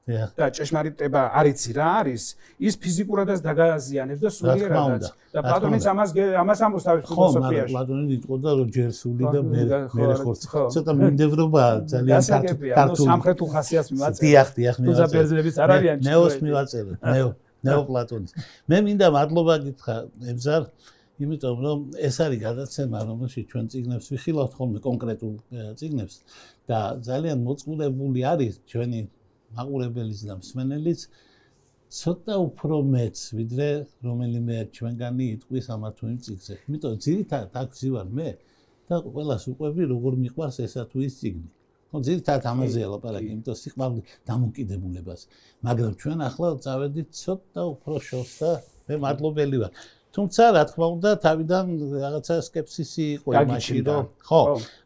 და 0.08 0.48
ჭეშმარიტება 0.56 1.22
არიცი 1.36 1.70
რა 1.76 1.88
არის, 2.00 2.22
ის 2.56 2.74
ფიზიკურადაც 2.80 3.38
დაგაზიანებს 3.44 4.20
და 4.24 4.30
სულიერადაც. 4.32 5.04
და 5.36 5.40
პლატონიც 5.44 5.84
ამას 5.92 6.10
ამას 6.16 6.58
ამბობს 6.64 6.84
თავის 6.88 7.04
ფილოსოფიაში. 7.08 7.68
ხო, 7.68 7.72
პლატონი 7.76 8.12
იტყოდა 8.16 8.50
რომ 8.58 8.68
ჯერ 8.72 8.90
სული 9.00 9.24
და 9.28 9.40
მე 9.44 9.62
მე 9.92 10.14
ხორცი. 10.24 10.46
ცოტა 10.72 10.92
მინდევრობა 10.96 11.64
ძალიან 11.92 12.20
ქართული. 12.72 13.08
სამხრეთ 13.08 13.38
უხასიათს 13.44 13.90
მივაწერე. 13.92 14.24
დიახ, 14.24 14.48
დიახ, 14.56 14.76
მივაწერე. 14.80 14.88
თუ 14.88 15.00
ზაბერძნებიც 15.00 15.56
არ 15.60 15.70
არიან. 15.76 15.96
ნეოს 16.08 16.34
მივაწერე. 16.40 16.92
ნეო 17.04 17.28
ნეოპლატონის. 17.66 18.32
მე 18.70 18.78
მინდა 18.86 19.06
მადლობა 19.16 19.54
გითხრა 19.66 19.96
ებზარ, 20.32 20.62
იმიტომ 21.18 21.56
რომ 21.66 21.78
ეს 22.08 22.16
არის 22.22 22.40
გადაცემა, 22.46 22.98
რომელშიც 23.10 23.44
ჩვენ 23.50 23.64
ციგნებს 23.72 24.06
ვიხილავთ 24.12 24.52
ხოლმე 24.58 24.78
კონკრეტულ 24.88 25.34
ციგნებს 25.78 26.14
და 26.70 26.78
ძალიან 27.08 27.38
მოწყვლებული 27.48 28.20
არის 28.32 28.54
ჩვენი 28.70 29.00
მაყურებელიც 29.58 30.20
და 30.28 30.34
მსმენელიც 30.38 31.00
ცოტა 31.98 32.34
უფრო 32.48 32.76
მეც 32.94 33.16
ვიდრე 33.38 33.68
რომელიმე 34.06 34.56
ჩვენგანი 34.76 35.26
იტყვის 35.34 35.66
ამათ 35.74 35.94
თუ 35.98 36.04
იმ 36.12 36.18
ციგზე. 36.24 36.54
იმიტომ 36.68 36.94
ძირითადად 37.04 37.54
აქ 37.60 37.68
ვზივარ 37.74 38.08
მე 38.18 38.28
და 38.88 38.96
ყველას 39.14 39.42
უყვები 39.52 39.82
როგორ 39.92 40.12
მიყვარს 40.24 40.58
ესა 40.66 40.82
თუ 40.90 40.98
ის 41.08 41.14
ციგნი. 41.20 41.48
ну 41.92 42.00
ძირთად 42.04 42.42
ამაზეა 42.52 42.88
ლაპარაკი, 42.94 43.28
იმიტომ 43.34 43.56
სიყვარული 43.62 44.02
დამოკიდებულებას. 44.28 45.20
მაგრამ 45.64 45.92
ჩვენ 46.00 46.18
ახლა 46.28 46.48
წავედით 46.64 47.08
ცოტა 47.22 47.62
უფრო 47.74 47.94
შორს 48.08 48.34
და 48.42 48.50
მე 48.88 48.94
მადლობელი 49.04 49.56
ვარ. 49.62 49.72
თუმცა 50.08 50.42
რა 50.56 50.62
თქმა 50.68 50.86
უნდა 50.96 51.10
თავიდან 51.22 51.64
რაღაცა 52.02 52.34
скеფსისი 52.48 53.04
იყო 53.16 53.28
იმაში 53.44 53.76
რომ 53.88 54.04
ხო 54.28 54.40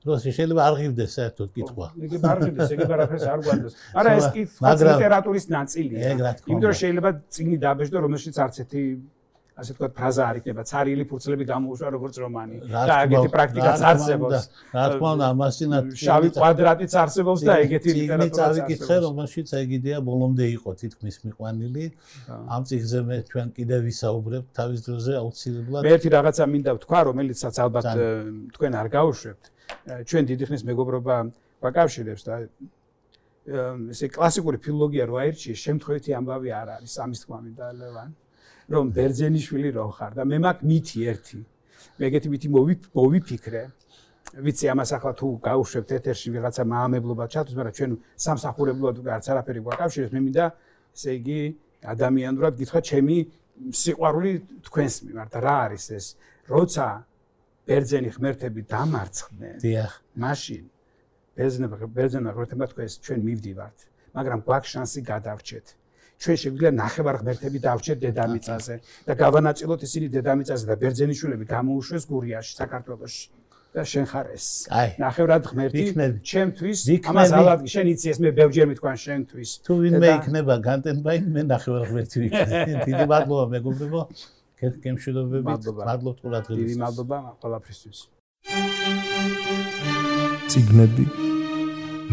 რომ 0.07 0.19
შეიძლება 0.25 0.63
არ 0.69 0.75
ღირდეს 0.79 1.11
საერთოდ 1.17 1.49
კითხვა. 1.57 1.87
ეგ 2.05 2.13
არ 2.33 2.39
ღირდეს 2.43 2.71
ეგ 2.75 2.81
არაფერს 2.97 3.25
არ 3.33 3.41
გვანდეს 3.47 3.75
არა 4.03 4.11
ეს 4.19 4.27
კითხვა 4.37 4.75
ლიტერატურის 4.83 5.47
ნაწილია 5.57 6.01
იმიტომ 6.51 6.69
რომ 6.71 6.79
შეიძლება 6.83 7.11
წიგნი 7.35 7.57
დაბეჭდო 7.65 7.99
რომელშიც 8.07 8.37
არც 8.45 8.55
ერთი 8.63 8.83
ასე 9.53 9.75
თქვა 9.77 9.89
ფრაზა 9.97 10.23
არ 10.31 10.37
იქნება. 10.41 10.63
цаრილი 10.65 11.05
ფურცლები 11.11 11.45
გამოუშვა 11.53 11.89
როგორც 11.93 12.15
რომანი. 12.25 12.57
და 12.73 12.95
ეგეთი 13.05 13.29
პრაქტიკაც 13.37 13.81
არსებობს. 13.91 14.41
რა 14.73 14.87
თქმა 14.93 15.09
უნდა 15.17 15.27
ამასინათ 15.33 15.85
შავი 16.03 16.29
კვადრატიც 16.37 16.93
არსებობს 17.03 17.41
და 17.49 17.53
ეგეთი 17.65 17.91
ლიტერატურა 18.01 18.37
წავიკითხე 18.41 18.97
რომელშიც 19.07 19.49
ეგ 19.61 19.69
იდეა 19.79 19.99
ბოლომდე 20.09 20.47
იყო 20.57 20.71
თითქმის 20.83 21.17
მიყვანილი. 21.25 21.85
ამ 22.49 22.63
ციგზე 22.69 23.01
მე 23.09 23.17
ჩვენ 23.29 23.49
კიდე 23.57 23.77
ვისაუბრებ 23.87 24.45
თავის 24.57 24.81
დროზე 24.89 25.13
აუცილებლად. 25.21 25.81
მე 25.85 25.91
ერთი 25.97 26.09
რაღაცა 26.17 26.45
მინდა 26.53 26.71
ვთქვა 26.77 27.01
რომელიცაც 27.13 27.55
ალბათ 27.65 27.87
თქვენ 28.57 28.73
არ 28.81 28.89
გაუშვებთ. 28.97 29.45
ჩვენ 30.09 30.23
დიდი 30.33 30.45
ხნის 30.49 30.63
მეგობრობა 30.65 31.15
ვაკავშირებს 31.63 32.23
და 32.25 32.35
ესე 33.93 34.07
კლასიკური 34.15 34.59
ფილოლოგია 34.63 35.05
რო 35.11 35.17
აირჩიე 35.23 35.55
შემთხვევითი 35.59 36.11
ამბავი 36.15 36.51
არ 36.55 36.69
არის 36.79 36.95
ამის 37.05 37.21
თქმა 37.27 37.39
მინდა 37.43 37.67
ლევან 37.75 38.11
რომ 38.73 38.85
ბერძენიშვილი 38.97 39.71
რო 39.77 39.87
ხარ 39.97 40.13
და 40.19 40.23
მე 40.25 40.37
მაქვს 40.45 40.67
მითი 40.71 40.99
ერთი. 41.13 41.39
მე 41.99 42.05
ეგეთი 42.09 42.29
მითი 42.33 42.49
მოვიფიქრე. 42.97 43.63
ვიცი 44.33 44.67
ამას 44.73 44.91
ახლა 44.97 45.13
თუ 45.13 45.27
გაუშვებთ 45.45 45.91
ეთერში 45.99 46.29
ვიღაცა 46.33 46.63
მაამებლობა 46.65 47.25
ჩათოს, 47.29 47.55
მაგრამ 47.59 47.75
ჩვენ 47.77 47.91
სამსახურებლად 48.17 48.97
არც 49.05 49.27
არაფერი 49.29 49.61
გვაკავშირებს, 49.67 50.13
მე 50.17 50.21
მინდა 50.25 50.45
ესე 50.97 51.11
იგი 51.21 51.41
ადამიანურად 51.85 52.53
გითხრა 52.57 52.81
ჩემი 52.81 53.17
სიყვარული 53.83 54.33
თქვენს 54.67 54.95
მიმართ 55.05 55.33
რა 55.45 55.57
არის 55.69 55.87
ეს? 55.93 56.07
როცა 56.49 56.87
ბერძენი 57.69 58.09
ღმერთები 58.17 58.61
დამარცხდნენ. 58.73 59.57
დიახ. 59.63 59.93
მაშინ 60.17 60.65
ბერძნები 61.37 61.87
ბერძენმა 61.97 62.31
ღმერთებმა 62.33 62.67
თქვენს 62.73 62.93
ჩვენ 63.05 63.21
მივდივართ, 63.29 63.79
მაგრამ 64.17 64.39
გვაქვს 64.47 64.71
შანსი 64.73 65.01
გადავრჩეთ. 65.13 65.67
ჩვენ 66.23 66.37
შეგვიძლია 66.43 66.73
ნახევარ 66.79 67.17
ღმერთები 67.23 67.59
დავჭერ 67.67 67.97
დედამიწაზე 68.07 68.75
და 69.07 69.13
გავანაწილოთ 69.23 69.81
ისინი 69.89 70.07
დედამიწაზე 70.17 70.65
და 70.71 70.75
ბერძენიშვილები 70.83 71.45
გამოუშვეს 71.55 72.05
გურიაში 72.13 72.53
საქართველოში. 72.63 73.25
და 73.73 73.83
შენ 73.89 74.05
ხარ 74.05 74.27
ეს. 74.37 74.47
ნახევრად 75.01 75.43
ღმერთი 75.49 75.83
ჩემთვის 76.31 76.79
ამას 77.09 77.31
ალბათ 77.33 77.61
შენ 77.73 77.87
იცი 77.97 78.07
ეს 78.13 78.19
მე 78.21 78.31
ბევრჯერ 78.37 78.67
მithქვან 78.69 78.97
შენთვის. 79.05 79.51
თუ 79.65 79.73
ვინმე 79.81 80.09
იქნება 80.21 80.55
განტენბაი 80.69 81.19
მე 81.35 81.43
ნახევარ 81.49 81.83
ღმერთი 81.89 82.17
ვიქნები 82.23 82.73
დიდი 82.89 83.05
მადლობა 83.13 83.45
მეგობრებო. 83.57 84.01
გემშვიდობებით. 84.63 85.63
მადლობთ 85.89 86.19
ყურადღებისთვის 86.23 86.69
დიდი 86.69 86.77
მადლობა 86.85 87.17
ყველაფრისთვის. 87.41 87.99
ციგნები 90.53 91.05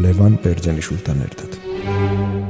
ლევან 0.03 0.33
ბერძენიშვილთან 0.43 1.17
ერთად 1.27 2.48